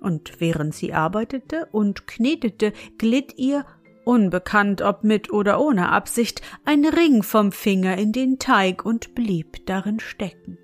Und 0.00 0.38
während 0.38 0.74
sie 0.74 0.92
arbeitete 0.92 1.66
und 1.72 2.06
knetete, 2.06 2.74
glitt 2.98 3.38
ihr 3.38 3.64
unbekannt 4.04 4.82
ob 4.82 5.04
mit 5.04 5.32
oder 5.32 5.60
ohne 5.60 5.90
Absicht, 5.90 6.42
ein 6.64 6.84
Ring 6.84 7.22
vom 7.22 7.52
Finger 7.52 7.96
in 7.96 8.12
den 8.12 8.38
Teig 8.38 8.84
und 8.84 9.14
blieb 9.14 9.66
darin 9.66 10.00
stecken. 10.00 10.58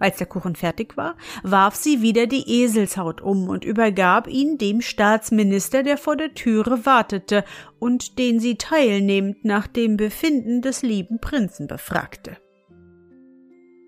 Als 0.00 0.18
der 0.18 0.26
Kuchen 0.26 0.54
fertig 0.54 0.96
war, 0.96 1.16
warf 1.42 1.74
sie 1.74 2.02
wieder 2.02 2.26
die 2.26 2.62
Eselshaut 2.62 3.20
um 3.20 3.48
und 3.48 3.64
übergab 3.64 4.28
ihn 4.28 4.56
dem 4.56 4.80
Staatsminister, 4.80 5.82
der 5.82 5.98
vor 5.98 6.16
der 6.16 6.34
Türe 6.34 6.86
wartete 6.86 7.44
und 7.80 8.18
den 8.18 8.38
sie 8.38 8.56
teilnehmend 8.56 9.44
nach 9.44 9.66
dem 9.66 9.96
Befinden 9.96 10.62
des 10.62 10.82
lieben 10.82 11.20
Prinzen 11.20 11.66
befragte. 11.66 12.36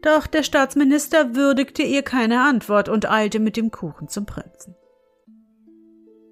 Doch 0.02 0.26
der 0.26 0.42
Staatsminister 0.42 1.36
würdigte 1.36 1.82
ihr 1.82 2.02
keine 2.02 2.42
Antwort 2.42 2.88
und 2.88 3.08
eilte 3.08 3.38
mit 3.38 3.56
dem 3.56 3.70
Kuchen 3.70 4.08
zum 4.08 4.26
Prinzen. 4.26 4.74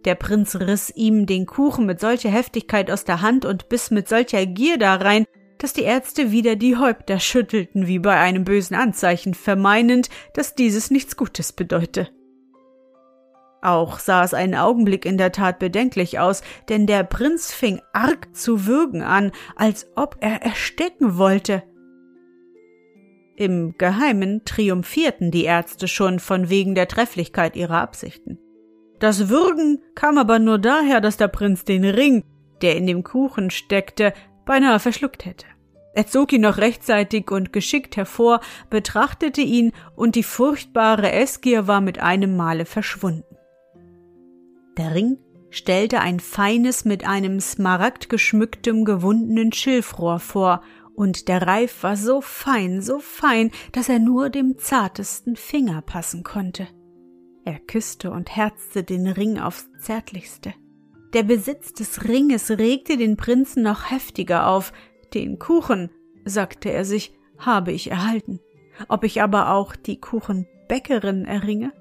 Der 0.08 0.14
Prinz 0.14 0.56
riss 0.56 0.88
ihm 0.96 1.26
den 1.26 1.44
Kuchen 1.44 1.84
mit 1.84 2.00
solcher 2.00 2.30
Heftigkeit 2.30 2.90
aus 2.90 3.04
der 3.04 3.20
Hand 3.20 3.44
und 3.44 3.68
biss 3.68 3.90
mit 3.90 4.08
solcher 4.08 4.46
Gier 4.46 4.78
darein, 4.78 5.26
dass 5.58 5.74
die 5.74 5.82
Ärzte 5.82 6.32
wieder 6.32 6.56
die 6.56 6.78
Häupter 6.78 7.20
schüttelten 7.20 7.86
wie 7.86 7.98
bei 7.98 8.18
einem 8.18 8.44
bösen 8.44 8.74
Anzeichen, 8.74 9.34
vermeinend, 9.34 10.08
dass 10.32 10.54
dieses 10.54 10.90
nichts 10.90 11.18
Gutes 11.18 11.52
bedeute. 11.52 12.08
Auch 13.60 13.98
sah 13.98 14.24
es 14.24 14.32
einen 14.32 14.54
Augenblick 14.54 15.04
in 15.04 15.18
der 15.18 15.30
Tat 15.30 15.58
bedenklich 15.58 16.18
aus, 16.18 16.40
denn 16.70 16.86
der 16.86 17.04
Prinz 17.04 17.52
fing 17.52 17.82
arg 17.92 18.34
zu 18.34 18.64
würgen 18.64 19.02
an, 19.02 19.30
als 19.56 19.88
ob 19.94 20.16
er 20.20 20.40
erstecken 20.40 21.18
wollte. 21.18 21.64
Im 23.36 23.74
Geheimen 23.76 24.42
triumphierten 24.46 25.30
die 25.30 25.44
Ärzte 25.44 25.86
schon 25.86 26.18
von 26.18 26.48
wegen 26.48 26.74
der 26.74 26.88
Trefflichkeit 26.88 27.56
ihrer 27.56 27.82
Absichten. 27.82 28.38
Das 28.98 29.28
Würgen 29.28 29.82
kam 29.94 30.18
aber 30.18 30.38
nur 30.38 30.58
daher, 30.58 31.00
dass 31.00 31.16
der 31.16 31.28
Prinz 31.28 31.64
den 31.64 31.84
Ring, 31.84 32.24
der 32.62 32.76
in 32.76 32.86
dem 32.86 33.04
Kuchen 33.04 33.50
steckte, 33.50 34.12
beinahe 34.44 34.80
verschluckt 34.80 35.24
hätte. 35.24 35.46
Er 35.94 36.06
zog 36.06 36.32
ihn 36.32 36.42
noch 36.42 36.58
rechtzeitig 36.58 37.30
und 37.30 37.52
geschickt 37.52 37.96
hervor, 37.96 38.40
betrachtete 38.70 39.40
ihn, 39.40 39.72
und 39.96 40.14
die 40.14 40.22
furchtbare 40.22 41.10
Essgier 41.10 41.66
war 41.66 41.80
mit 41.80 41.98
einem 41.98 42.36
Male 42.36 42.66
verschwunden. 42.66 43.36
Der 44.76 44.94
Ring 44.94 45.18
stellte 45.50 46.00
ein 46.00 46.20
feines 46.20 46.84
mit 46.84 47.06
einem 47.06 47.40
Smaragd 47.40 48.08
geschmücktem 48.08 48.84
gewundenen 48.84 49.52
Schilfrohr 49.52 50.18
vor, 50.20 50.62
und 50.94 51.28
der 51.28 51.42
Reif 51.42 51.82
war 51.82 51.96
so 51.96 52.20
fein, 52.20 52.82
so 52.82 52.98
fein, 52.98 53.50
dass 53.72 53.88
er 53.88 54.00
nur 54.00 54.30
dem 54.30 54.58
zartesten 54.58 55.36
Finger 55.36 55.80
passen 55.80 56.24
konnte. 56.24 56.66
Er 57.48 57.60
küsste 57.60 58.10
und 58.10 58.36
herzte 58.36 58.84
den 58.84 59.06
Ring 59.06 59.38
aufs 59.38 59.70
zärtlichste. 59.78 60.52
Der 61.14 61.22
Besitz 61.22 61.72
des 61.72 62.06
Ringes 62.06 62.50
regte 62.50 62.98
den 62.98 63.16
Prinzen 63.16 63.62
noch 63.62 63.90
heftiger 63.90 64.48
auf. 64.48 64.70
Den 65.14 65.38
Kuchen, 65.38 65.90
sagte 66.26 66.70
er 66.70 66.84
sich, 66.84 67.14
habe 67.38 67.72
ich 67.72 67.90
erhalten. 67.90 68.40
Ob 68.88 69.02
ich 69.02 69.22
aber 69.22 69.52
auch 69.52 69.76
die 69.76 69.98
Kuchenbäckerin 69.98 71.24
erringe? 71.24 71.72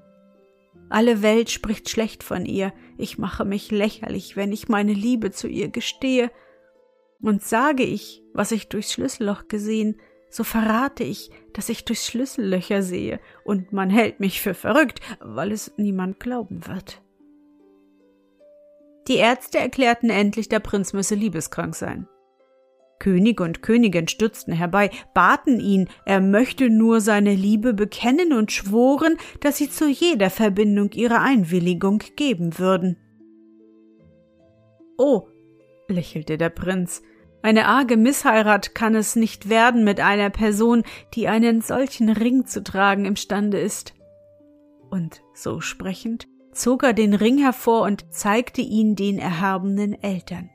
Alle 0.88 1.20
Welt 1.20 1.50
spricht 1.50 1.90
schlecht 1.90 2.22
von 2.22 2.46
ihr, 2.46 2.72
ich 2.96 3.18
mache 3.18 3.44
mich 3.44 3.70
lächerlich, 3.70 4.36
wenn 4.36 4.52
ich 4.52 4.70
meine 4.70 4.94
Liebe 4.94 5.32
zu 5.32 5.48
ihr 5.48 5.68
gestehe. 5.68 6.30
Und 7.20 7.42
sage 7.42 7.82
ich, 7.82 8.22
was 8.32 8.52
ich 8.52 8.70
durchs 8.70 8.94
Schlüsselloch 8.94 9.48
gesehen, 9.48 10.00
so 10.30 10.44
verrate 10.44 11.04
ich, 11.04 11.30
dass 11.52 11.68
ich 11.68 11.84
durch 11.84 12.00
Schlüssellöcher 12.00 12.82
sehe, 12.82 13.20
und 13.44 13.72
man 13.72 13.90
hält 13.90 14.20
mich 14.20 14.40
für 14.40 14.54
verrückt, 14.54 15.00
weil 15.20 15.52
es 15.52 15.72
niemand 15.76 16.20
glauben 16.20 16.66
wird. 16.66 17.02
Die 19.08 19.16
Ärzte 19.16 19.58
erklärten 19.58 20.10
endlich, 20.10 20.48
der 20.48 20.60
Prinz 20.60 20.92
müsse 20.92 21.14
liebeskrank 21.14 21.74
sein. 21.74 22.06
König 22.98 23.40
und 23.40 23.62
Königin 23.62 24.08
stürzten 24.08 24.52
herbei, 24.52 24.90
baten 25.14 25.60
ihn, 25.60 25.88
er 26.04 26.20
möchte 26.20 26.68
nur 26.68 27.00
seine 27.00 27.34
Liebe 27.34 27.72
bekennen 27.72 28.32
und 28.32 28.52
schworen, 28.52 29.16
dass 29.40 29.56
sie 29.56 29.70
zu 29.70 29.88
jeder 29.88 30.30
Verbindung 30.30 30.90
ihre 30.92 31.20
Einwilligung 31.20 32.02
geben 32.16 32.58
würden. 32.58 32.96
Oh, 34.98 35.28
lächelte 35.88 36.36
der 36.36 36.50
Prinz, 36.50 37.02
eine 37.42 37.66
arge 37.66 37.96
Missheirat 37.96 38.74
kann 38.74 38.94
es 38.94 39.14
nicht 39.14 39.48
werden 39.48 39.84
mit 39.84 40.00
einer 40.00 40.30
Person, 40.30 40.82
die 41.14 41.28
einen 41.28 41.60
solchen 41.60 42.08
Ring 42.08 42.46
zu 42.46 42.62
tragen 42.62 43.04
imstande 43.04 43.58
ist. 43.58 43.94
Und 44.90 45.22
so 45.34 45.60
sprechend 45.60 46.26
zog 46.52 46.82
er 46.82 46.92
den 46.92 47.14
Ring 47.14 47.38
hervor 47.38 47.82
und 47.82 48.12
zeigte 48.12 48.60
ihn 48.60 48.96
den 48.96 49.18
erhabenen 49.18 50.02
Eltern. 50.02 50.50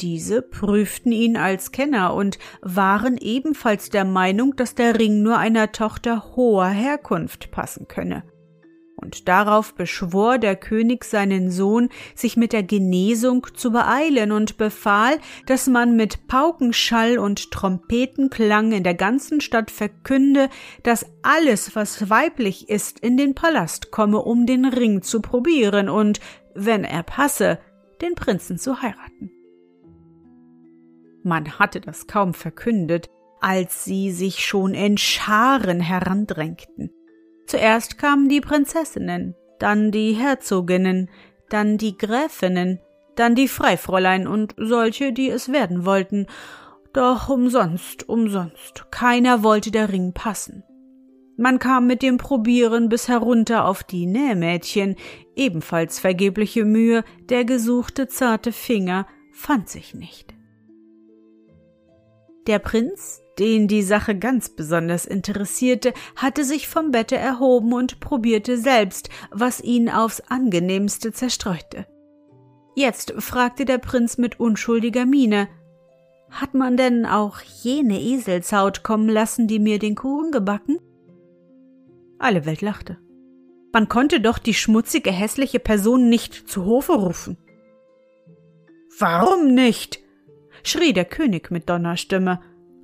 Diese 0.00 0.42
prüften 0.42 1.12
ihn 1.12 1.36
als 1.36 1.70
Kenner 1.70 2.14
und 2.14 2.40
waren 2.60 3.16
ebenfalls 3.18 3.88
der 3.88 4.04
Meinung, 4.04 4.56
dass 4.56 4.74
der 4.74 4.98
Ring 4.98 5.22
nur 5.22 5.38
einer 5.38 5.70
Tochter 5.70 6.34
hoher 6.34 6.68
Herkunft 6.68 7.52
passen 7.52 7.86
könne 7.86 8.24
und 9.02 9.28
darauf 9.28 9.74
beschwor 9.74 10.38
der 10.38 10.56
König 10.56 11.04
seinen 11.04 11.50
Sohn, 11.50 11.88
sich 12.14 12.36
mit 12.36 12.52
der 12.52 12.62
Genesung 12.62 13.46
zu 13.54 13.72
beeilen 13.72 14.32
und 14.32 14.56
befahl, 14.56 15.18
dass 15.46 15.66
man 15.66 15.96
mit 15.96 16.26
Paukenschall 16.28 17.18
und 17.18 17.50
Trompetenklang 17.50 18.72
in 18.72 18.84
der 18.84 18.94
ganzen 18.94 19.40
Stadt 19.40 19.70
verkünde, 19.70 20.48
dass 20.82 21.06
alles, 21.22 21.74
was 21.74 22.08
weiblich 22.08 22.68
ist, 22.68 23.00
in 23.00 23.16
den 23.16 23.34
Palast 23.34 23.90
komme, 23.90 24.18
um 24.18 24.46
den 24.46 24.64
Ring 24.64 25.02
zu 25.02 25.20
probieren 25.20 25.88
und, 25.88 26.20
wenn 26.54 26.84
er 26.84 27.02
passe, 27.02 27.58
den 28.00 28.14
Prinzen 28.14 28.58
zu 28.58 28.82
heiraten. 28.82 29.30
Man 31.22 31.58
hatte 31.58 31.80
das 31.80 32.06
kaum 32.06 32.34
verkündet, 32.34 33.08
als 33.40 33.84
sie 33.84 34.12
sich 34.12 34.44
schon 34.44 34.74
in 34.74 34.98
Scharen 34.98 35.80
herandrängten. 35.80 36.90
Zuerst 37.46 37.98
kamen 37.98 38.28
die 38.28 38.40
Prinzessinnen, 38.40 39.34
dann 39.58 39.90
die 39.90 40.12
Herzoginnen, 40.12 41.10
dann 41.48 41.78
die 41.78 41.96
Gräfinnen, 41.96 42.80
dann 43.16 43.34
die 43.34 43.48
Freifräulein 43.48 44.26
und 44.26 44.54
solche, 44.56 45.12
die 45.12 45.28
es 45.28 45.52
werden 45.52 45.84
wollten. 45.84 46.26
Doch 46.92 47.28
umsonst, 47.28 48.08
umsonst, 48.08 48.90
keiner 48.90 49.42
wollte 49.42 49.70
der 49.70 49.90
Ring 49.90 50.12
passen. 50.12 50.64
Man 51.36 51.58
kam 51.58 51.86
mit 51.86 52.02
dem 52.02 52.18
Probieren 52.18 52.88
bis 52.88 53.08
herunter 53.08 53.64
auf 53.66 53.82
die 53.82 54.06
Nähmädchen, 54.06 54.96
ebenfalls 55.34 55.98
vergebliche 55.98 56.64
Mühe, 56.64 57.04
der 57.28 57.44
gesuchte 57.44 58.06
zarte 58.06 58.52
Finger 58.52 59.06
fand 59.32 59.68
sich 59.68 59.94
nicht. 59.94 60.34
Der 62.46 62.58
Prinz 62.58 63.21
den 63.38 63.68
die 63.68 63.82
Sache 63.82 64.16
ganz 64.18 64.50
besonders 64.50 65.06
interessierte, 65.06 65.92
hatte 66.16 66.44
sich 66.44 66.68
vom 66.68 66.90
Bette 66.90 67.16
erhoben 67.16 67.72
und 67.72 68.00
probierte 68.00 68.58
selbst, 68.58 69.08
was 69.30 69.60
ihn 69.60 69.88
aufs 69.88 70.20
angenehmste 70.20 71.12
zerstreute. 71.12 71.86
Jetzt 72.74 73.14
fragte 73.18 73.64
der 73.64 73.78
Prinz 73.78 74.18
mit 74.18 74.40
unschuldiger 74.40 75.06
Miene 75.06 75.48
Hat 76.30 76.54
man 76.54 76.76
denn 76.76 77.06
auch 77.06 77.40
jene 77.62 78.00
Eselshaut 78.00 78.82
kommen 78.82 79.08
lassen, 79.08 79.46
die 79.46 79.58
mir 79.58 79.78
den 79.78 79.94
Kuchen 79.94 80.30
gebacken? 80.30 80.78
Alle 82.18 82.46
Welt 82.46 82.62
lachte. 82.62 82.98
Man 83.72 83.88
konnte 83.88 84.20
doch 84.20 84.38
die 84.38 84.54
schmutzige, 84.54 85.10
hässliche 85.10 85.58
Person 85.58 86.08
nicht 86.08 86.48
zu 86.48 86.64
Hofe 86.64 86.92
rufen. 86.92 87.38
Warum 88.98 89.54
nicht? 89.54 90.00
schrie 90.62 90.92
der 90.92 91.06
König 91.06 91.50
mit 91.50 91.68
Donnerstimme 91.68 92.40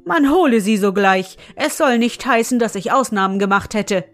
man 0.08 0.30
hole 0.30 0.60
sie 0.60 0.76
sogleich. 0.76 1.36
Es 1.54 1.78
soll 1.78 1.98
nicht 1.98 2.26
heißen, 2.26 2.58
dass 2.58 2.74
ich 2.74 2.90
Ausnahmen 2.92 3.38
gemacht 3.38 3.74
hätte. 3.74 4.04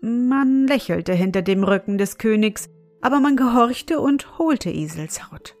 Man 0.00 0.66
lächelte 0.66 1.14
hinter 1.14 1.42
dem 1.42 1.64
Rücken 1.64 1.98
des 1.98 2.18
Königs, 2.18 2.68
aber 3.00 3.20
man 3.20 3.36
gehorchte 3.36 4.00
und 4.00 4.38
holte 4.38 4.70
Eselshaut. 4.70 5.56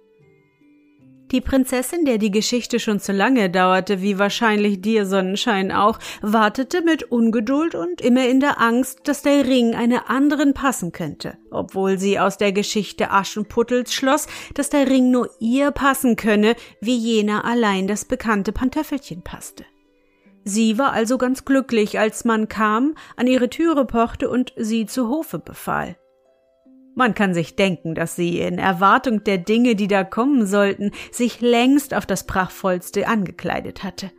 Die 1.34 1.40
Prinzessin, 1.40 2.04
der 2.04 2.18
die 2.18 2.30
Geschichte 2.30 2.78
schon 2.78 3.00
zu 3.00 3.10
lange 3.10 3.50
dauerte, 3.50 4.00
wie 4.00 4.20
wahrscheinlich 4.20 4.80
dir 4.80 5.04
Sonnenschein 5.04 5.72
auch, 5.72 5.98
wartete 6.22 6.80
mit 6.82 7.10
Ungeduld 7.10 7.74
und 7.74 8.00
immer 8.00 8.28
in 8.28 8.38
der 8.38 8.60
Angst, 8.60 9.00
dass 9.08 9.22
der 9.22 9.44
Ring 9.44 9.74
einer 9.74 10.08
anderen 10.08 10.54
passen 10.54 10.92
könnte, 10.92 11.36
obwohl 11.50 11.98
sie 11.98 12.20
aus 12.20 12.38
der 12.38 12.52
Geschichte 12.52 13.10
Aschenputtels 13.10 13.92
schloss, 13.92 14.28
dass 14.54 14.70
der 14.70 14.88
Ring 14.88 15.10
nur 15.10 15.28
ihr 15.40 15.72
passen 15.72 16.14
könne, 16.14 16.54
wie 16.80 16.96
jener 16.96 17.44
allein 17.44 17.88
das 17.88 18.04
bekannte 18.04 18.52
Pantöffelchen 18.52 19.22
passte. 19.22 19.64
Sie 20.44 20.78
war 20.78 20.92
also 20.92 21.18
ganz 21.18 21.44
glücklich, 21.44 21.98
als 21.98 22.24
man 22.24 22.46
kam, 22.46 22.94
an 23.16 23.26
ihre 23.26 23.50
Türe 23.50 23.86
pochte 23.86 24.30
und 24.30 24.52
sie 24.54 24.86
zu 24.86 25.08
Hofe 25.08 25.40
befahl. 25.40 25.96
Man 26.94 27.14
kann 27.14 27.34
sich 27.34 27.56
denken, 27.56 27.94
dass 27.94 28.14
sie 28.14 28.38
in 28.38 28.58
Erwartung 28.58 29.24
der 29.24 29.38
Dinge, 29.38 29.74
die 29.74 29.88
da 29.88 30.04
kommen 30.04 30.46
sollten, 30.46 30.92
sich 31.10 31.40
längst 31.40 31.92
auf 31.92 32.06
das 32.06 32.24
prachtvollste 32.24 33.08
angekleidet 33.08 33.82
hatte. 33.82 34.12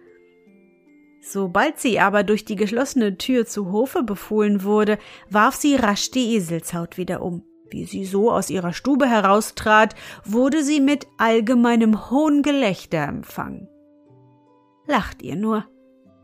Sobald 1.22 1.80
sie 1.80 2.00
aber 2.00 2.24
durch 2.24 2.46
die 2.46 2.56
geschlossene 2.56 3.18
Tür 3.18 3.46
zu 3.46 3.72
Hofe 3.72 4.04
befohlen 4.04 4.64
wurde, 4.64 5.00
warf 5.30 5.56
sie 5.56 5.76
rasch 5.76 6.12
die 6.12 6.36
Eselshaut 6.36 6.98
wieder 6.98 7.22
um. 7.22 7.44
Wie 7.72 7.86
sie 7.86 8.06
so 8.06 8.32
aus 8.32 8.52
ihrer 8.52 8.74
Stube 8.74 9.08
heraustrat, 9.08 9.96
wurde 10.24 10.64
sie 10.64 10.80
mit 10.80 11.08
allgemeinem 11.18 12.12
Hohngelächter 12.12 13.08
empfangen. 13.08 13.68
Lacht 14.86 15.24
ihr 15.24 15.36
nur. 15.36 15.66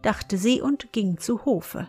dachte 0.03 0.37
sie 0.37 0.61
und 0.61 0.93
ging 0.93 1.17
zu 1.19 1.45
Hofe. 1.45 1.87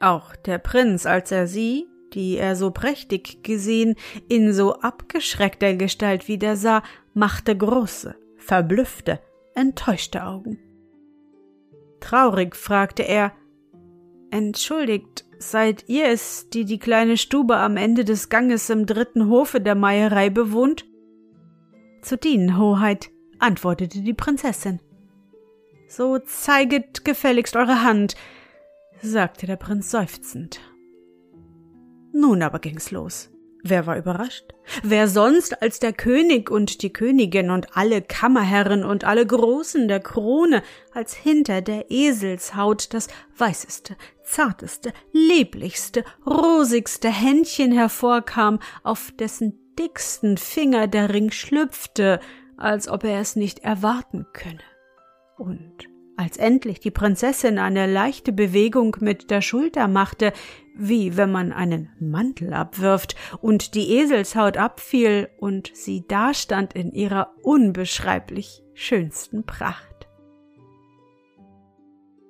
Auch 0.00 0.34
der 0.36 0.58
Prinz, 0.58 1.04
als 1.06 1.30
er 1.30 1.46
sie, 1.46 1.86
die 2.14 2.36
er 2.36 2.56
so 2.56 2.70
prächtig 2.70 3.42
gesehen, 3.42 3.96
in 4.28 4.52
so 4.52 4.74
abgeschreckter 4.74 5.74
Gestalt 5.74 6.28
wieder 6.28 6.56
sah, 6.56 6.82
machte 7.14 7.56
große, 7.56 8.14
verblüffte, 8.36 9.20
enttäuschte 9.54 10.24
Augen. 10.24 10.58
Traurig 12.00 12.56
fragte 12.56 13.02
er 13.02 13.32
Entschuldigt, 14.30 15.26
seid 15.38 15.84
ihr 15.88 16.08
es, 16.08 16.48
die 16.48 16.64
die 16.64 16.78
kleine 16.78 17.16
Stube 17.16 17.56
am 17.56 17.76
Ende 17.76 18.04
des 18.04 18.28
Ganges 18.30 18.70
im 18.70 18.86
dritten 18.86 19.28
Hofe 19.28 19.60
der 19.60 19.74
Meierei 19.74 20.30
bewohnt? 20.30 20.86
Zu 22.00 22.16
dienen, 22.16 22.58
Hoheit, 22.58 23.10
antwortete 23.38 24.00
die 24.00 24.14
Prinzessin. 24.14 24.80
So 25.86 26.18
zeiget 26.18 27.04
gefälligst 27.04 27.56
eure 27.56 27.82
Hand, 27.82 28.14
sagte 29.02 29.46
der 29.46 29.56
Prinz 29.56 29.90
seufzend. 29.90 30.60
Nun 32.12 32.42
aber 32.42 32.58
ging's 32.58 32.90
los. 32.90 33.30
Wer 33.64 33.86
war 33.86 33.96
überrascht? 33.96 34.54
Wer 34.82 35.06
sonst 35.06 35.62
als 35.62 35.78
der 35.78 35.92
König 35.92 36.50
und 36.50 36.82
die 36.82 36.92
Königin 36.92 37.50
und 37.50 37.76
alle 37.76 38.02
Kammerherren 38.02 38.84
und 38.84 39.04
alle 39.04 39.24
Großen 39.24 39.86
der 39.86 40.00
Krone, 40.00 40.62
als 40.92 41.14
hinter 41.14 41.62
der 41.62 41.88
Eselshaut 41.88 42.92
das 42.92 43.06
weißeste, 43.38 43.96
zarteste, 44.24 44.92
lieblichste, 45.12 46.04
rosigste 46.26 47.08
Händchen 47.08 47.70
hervorkam, 47.70 48.58
auf 48.82 49.12
dessen 49.16 49.58
dicksten 49.78 50.38
Finger 50.38 50.88
der 50.88 51.14
Ring 51.14 51.30
schlüpfte, 51.30 52.18
als 52.56 52.88
ob 52.88 53.04
er 53.04 53.20
es 53.20 53.36
nicht 53.36 53.60
erwarten 53.60 54.26
könne. 54.32 54.58
Und 55.38 55.88
als 56.16 56.36
endlich 56.36 56.80
die 56.80 56.90
Prinzessin 56.90 57.58
eine 57.58 57.86
leichte 57.86 58.32
Bewegung 58.32 58.96
mit 59.00 59.30
der 59.30 59.40
Schulter 59.40 59.88
machte, 59.88 60.32
wie 60.74 61.16
wenn 61.16 61.30
man 61.30 61.52
einen 61.52 61.90
Mantel 62.00 62.52
abwirft 62.52 63.14
und 63.40 63.74
die 63.74 63.96
Eselshaut 63.96 64.56
abfiel 64.56 65.28
und 65.38 65.70
sie 65.74 66.06
dastand 66.06 66.74
in 66.74 66.92
ihrer 66.92 67.34
unbeschreiblich 67.42 68.62
schönsten 68.74 69.44
Pracht. 69.44 70.08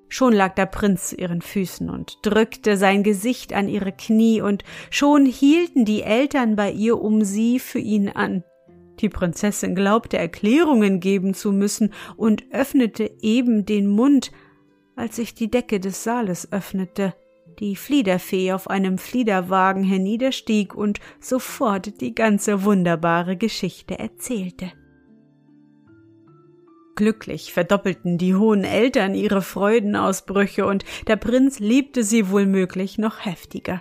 Schon 0.09 0.35
lag 0.35 0.55
der 0.55 0.67
Prinz 0.67 1.09
zu 1.09 1.17
ihren 1.17 1.41
Füßen 1.41 1.89
und 1.89 2.19
drückte 2.21 2.77
sein 2.77 3.03
Gesicht 3.03 3.55
an 3.55 3.67
ihre 3.67 3.93
Knie, 3.93 4.43
und 4.43 4.63
schon 4.91 5.25
hielten 5.25 5.87
die 5.87 6.03
Eltern 6.03 6.55
bei 6.55 6.71
ihr 6.71 7.01
um 7.01 7.25
sie 7.25 7.59
für 7.59 7.79
ihn 7.79 8.11
an. 8.11 8.45
Die 9.01 9.09
Prinzessin 9.09 9.75
glaubte 9.75 10.19
Erklärungen 10.19 11.01
geben 11.01 11.33
zu 11.33 11.51
müssen 11.51 11.95
und 12.19 12.45
öffnete 12.53 13.11
eben 13.23 13.65
den 13.65 13.87
Mund, 13.89 14.33
als 14.97 15.17
sich 15.17 15.35
die 15.35 15.51
Decke 15.51 15.81
des 15.81 16.05
Saales 16.05 16.53
öffnete 16.53 17.15
die 17.63 17.77
Fliederfee 17.77 18.53
auf 18.53 18.69
einem 18.69 18.99
Fliederwagen 18.99 19.85
herniederstieg 19.85 20.75
und 20.75 20.99
sofort 21.21 22.01
die 22.01 22.13
ganze 22.13 22.65
wunderbare 22.65 23.37
Geschichte 23.37 24.01
erzählte. 24.01 24.73
Glücklich 26.97 27.53
verdoppelten 27.53 28.19
die 28.19 28.35
hohen 28.35 28.65
Eltern 28.65 29.15
ihre 29.15 29.43
Freudenausbrüche, 29.43 30.67
und 30.67 30.85
der 31.07 31.15
Prinz 31.15 31.61
liebte 31.61 32.03
sie 32.03 32.31
wohl 32.31 32.47
möglich 32.47 32.99
noch 32.99 33.25
heftiger. 33.25 33.81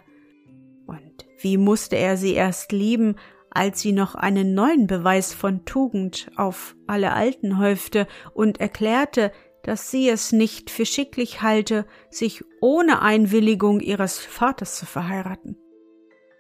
Und 0.86 1.26
wie 1.40 1.58
musste 1.58 1.96
er 1.96 2.18
sie 2.18 2.36
erst 2.36 2.72
lieben, 2.72 3.16
als 3.50 3.82
sie 3.82 3.94
noch 3.94 4.14
einen 4.14 4.54
neuen 4.54 4.86
Beweis 4.86 5.34
von 5.34 5.66
Tugend 5.66 6.32
auf 6.36 6.76
alle 6.86 7.14
Alten 7.14 7.58
häufte 7.58 8.08
und 8.36 8.62
erklärte, 8.62 9.32
dass 9.64 9.92
sie 9.92 10.10
es 10.10 10.32
nicht 10.32 10.70
für 10.70 10.86
schicklich 10.86 11.42
halte, 11.42 11.86
sich 12.10 12.44
ohne 12.62 13.02
Einwilligung 13.02 13.80
ihres 13.80 14.20
Vaters 14.20 14.76
zu 14.76 14.86
verheiraten. 14.86 15.58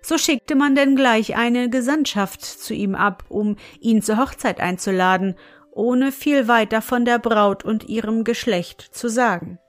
So 0.01 0.17
schickte 0.17 0.55
man 0.55 0.75
denn 0.75 0.95
gleich 0.95 1.35
eine 1.35 1.69
Gesandtschaft 1.69 2.43
zu 2.43 2.73
ihm 2.73 2.95
ab, 2.95 3.25
um 3.29 3.57
ihn 3.79 4.01
zur 4.01 4.17
Hochzeit 4.17 4.59
einzuladen, 4.59 5.35
ohne 5.71 6.11
viel 6.11 6.47
weiter 6.47 6.81
von 6.81 7.05
der 7.05 7.19
Braut 7.19 7.63
und 7.63 7.87
ihrem 7.87 8.23
Geschlecht 8.23 8.81
zu 8.81 9.09
sagen. 9.09 9.59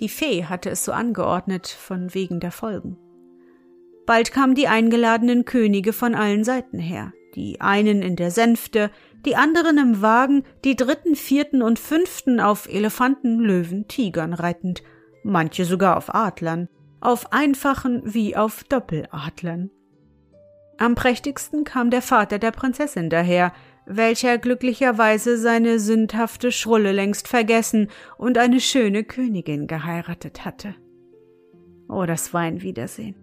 Die 0.00 0.08
Fee 0.08 0.44
hatte 0.44 0.70
es 0.70 0.84
so 0.84 0.92
angeordnet, 0.92 1.66
von 1.66 2.14
wegen 2.14 2.40
der 2.40 2.52
Folgen. 2.52 2.96
Bald 4.06 4.32
kamen 4.32 4.54
die 4.54 4.68
eingeladenen 4.68 5.44
Könige 5.44 5.92
von 5.92 6.14
allen 6.14 6.44
Seiten 6.44 6.78
her, 6.78 7.12
die 7.34 7.60
einen 7.60 8.02
in 8.02 8.16
der 8.16 8.30
Sänfte, 8.30 8.90
die 9.24 9.36
anderen 9.36 9.78
im 9.78 10.02
Wagen, 10.02 10.44
die 10.64 10.76
dritten, 10.76 11.14
vierten 11.14 11.62
und 11.62 11.78
fünften 11.78 12.40
auf 12.40 12.68
Elefanten, 12.68 13.38
Löwen, 13.38 13.86
Tigern 13.88 14.32
reitend, 14.32 14.82
manche 15.22 15.64
sogar 15.64 15.96
auf 15.96 16.14
Adlern, 16.14 16.68
auf 17.00 17.32
einfachen 17.32 18.02
wie 18.04 18.36
auf 18.36 18.64
Doppeladlern. 18.64 19.70
Am 20.78 20.94
prächtigsten 20.94 21.64
kam 21.64 21.90
der 21.90 22.02
Vater 22.02 22.38
der 22.38 22.50
Prinzessin 22.50 23.10
daher, 23.10 23.52
welcher 23.86 24.38
glücklicherweise 24.38 25.36
seine 25.38 25.78
sündhafte 25.78 26.52
Schrulle 26.52 26.92
längst 26.92 27.28
vergessen 27.28 27.88
und 28.16 28.38
eine 28.38 28.60
schöne 28.60 29.04
Königin 29.04 29.66
geheiratet 29.66 30.44
hatte. 30.44 30.74
Oh, 31.88 32.06
das 32.06 32.32
war 32.32 32.42
ein 32.42 32.62
Wiedersehen. 32.62 33.16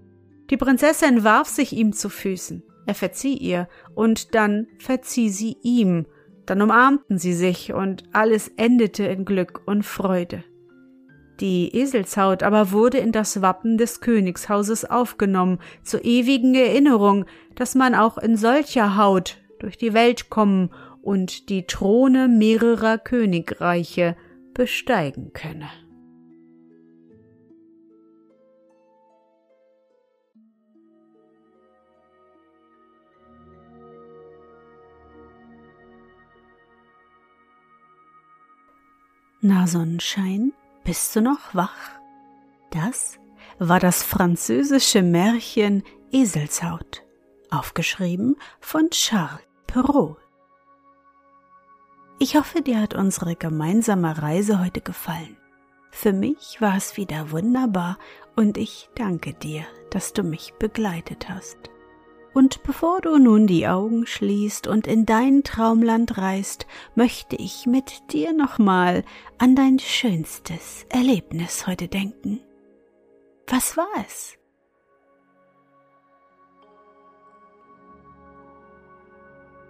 Die 0.50 0.58
Prinzessin 0.58 1.24
warf 1.24 1.48
sich 1.48 1.74
ihm 1.74 1.94
zu 1.94 2.10
Füßen. 2.10 2.64
Er 2.90 2.96
verzieh 2.96 3.36
ihr, 3.36 3.68
und 3.94 4.34
dann 4.34 4.66
verzieh 4.80 5.30
sie 5.30 5.58
ihm, 5.62 6.08
dann 6.48 6.60
umarmten 6.60 7.20
sie 7.20 7.34
sich, 7.34 7.72
und 7.72 8.02
alles 8.14 8.48
endete 8.58 9.04
in 9.04 9.26
Glück 9.26 9.62
und 9.68 9.84
Freude. 9.84 10.44
Die 11.40 11.70
Eselshaut 11.78 12.42
aber 12.42 12.72
wurde 12.72 12.98
in 12.98 13.12
das 13.12 13.44
Wappen 13.44 13.78
des 13.78 14.02
Königshauses 14.02 14.86
aufgenommen, 14.86 15.60
zur 15.84 16.04
ewigen 16.04 16.56
Erinnerung, 16.56 17.26
dass 17.54 17.76
man 17.76 17.94
auch 17.94 18.18
in 18.18 18.36
solcher 18.36 18.98
Haut 18.98 19.38
durch 19.60 19.78
die 19.78 19.94
Welt 19.94 20.32
kommen 20.32 20.72
und 21.04 21.50
die 21.50 21.68
Throne 21.68 22.28
mehrerer 22.28 22.98
Königreiche 22.98 24.18
besteigen 24.56 25.32
könne. 25.34 25.70
Na 39.42 39.68
Sonnenschein, 39.68 40.52
bist 40.84 41.16
du 41.16 41.22
noch 41.22 41.56
wach? 41.56 41.92
Das 42.72 43.20
war 43.58 43.80
das 43.80 44.04
französische 44.04 45.02
Märchen 45.02 45.84
Eselshaut, 46.12 47.04
aufgeschrieben 47.50 48.36
von 48.60 48.90
Charles 48.90 49.40
Perrault. 49.66 50.18
Ich 52.20 52.36
hoffe, 52.36 52.62
dir 52.62 52.82
hat 52.82 52.96
unsere 52.96 53.38
gemeinsame 53.38 54.22
Reise 54.22 54.60
heute 54.60 54.82
gefallen. 54.82 55.38
Für 55.90 56.12
mich 56.12 56.60
war 56.60 56.76
es 56.76 56.98
wieder 56.98 57.32
wunderbar 57.32 57.98
und 58.36 58.58
ich 58.58 58.90
danke 58.96 59.34
dir, 59.34 59.64
dass 59.90 60.12
du 60.12 60.24
mich 60.24 60.54
begleitet 60.60 61.30
hast. 61.30 61.70
Und 62.40 62.64
bevor 62.64 63.02
du 63.02 63.18
nun 63.18 63.48
die 63.48 63.68
Augen 63.68 64.06
schließt 64.06 64.66
und 64.66 64.88
in 64.88 65.06
dein 65.06 65.44
Traumland 65.44 66.18
reist, 66.18 66.68
möchte 66.96 67.36
ich 67.36 67.66
mit 67.66 68.14
dir 68.14 68.32
nochmal 68.32 69.04
an 69.38 69.58
dein 69.58 69.78
schönstes 69.78 70.86
Erlebnis 70.88 71.68
heute 71.68 71.90
denken. 71.90 72.40
Was 73.46 73.76
war 73.76 73.90
es? 74.08 74.38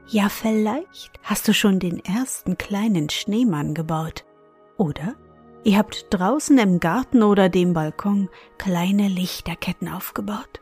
Ja, 0.09 0.29
vielleicht 0.29 1.19
hast 1.23 1.47
du 1.47 1.55
schon 1.55 1.79
den 1.79 1.97
ersten 2.05 2.55
kleinen 2.59 3.09
Schneemann 3.09 3.73
gebaut. 3.73 4.25
Oder 4.77 5.15
ihr 5.63 5.79
habt 5.79 6.05
draußen 6.11 6.59
im 6.59 6.79
Garten 6.79 7.23
oder 7.23 7.49
dem 7.49 7.73
Balkon 7.73 8.29
kleine 8.59 9.07
Lichterketten 9.07 9.87
aufgebaut. 9.87 10.61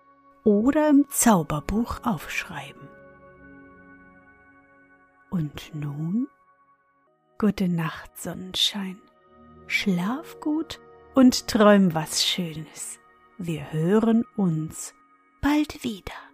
oder 0.43 0.89
im 0.89 1.07
Zauberbuch 1.09 1.99
aufschreiben. 2.03 2.87
Und 5.29 5.73
nun? 5.73 6.27
Gute 7.37 7.67
Nacht, 7.67 8.17
Sonnenschein. 8.17 8.99
schlaf 9.67 10.39
gut 10.41 10.79
und 11.15 11.47
träum 11.47 11.93
was 11.93 12.25
Schönes. 12.25 12.99
Wir 13.37 13.71
hören 13.71 14.25
uns 14.35 14.93
bald 15.41 15.83
wieder. 15.83 16.30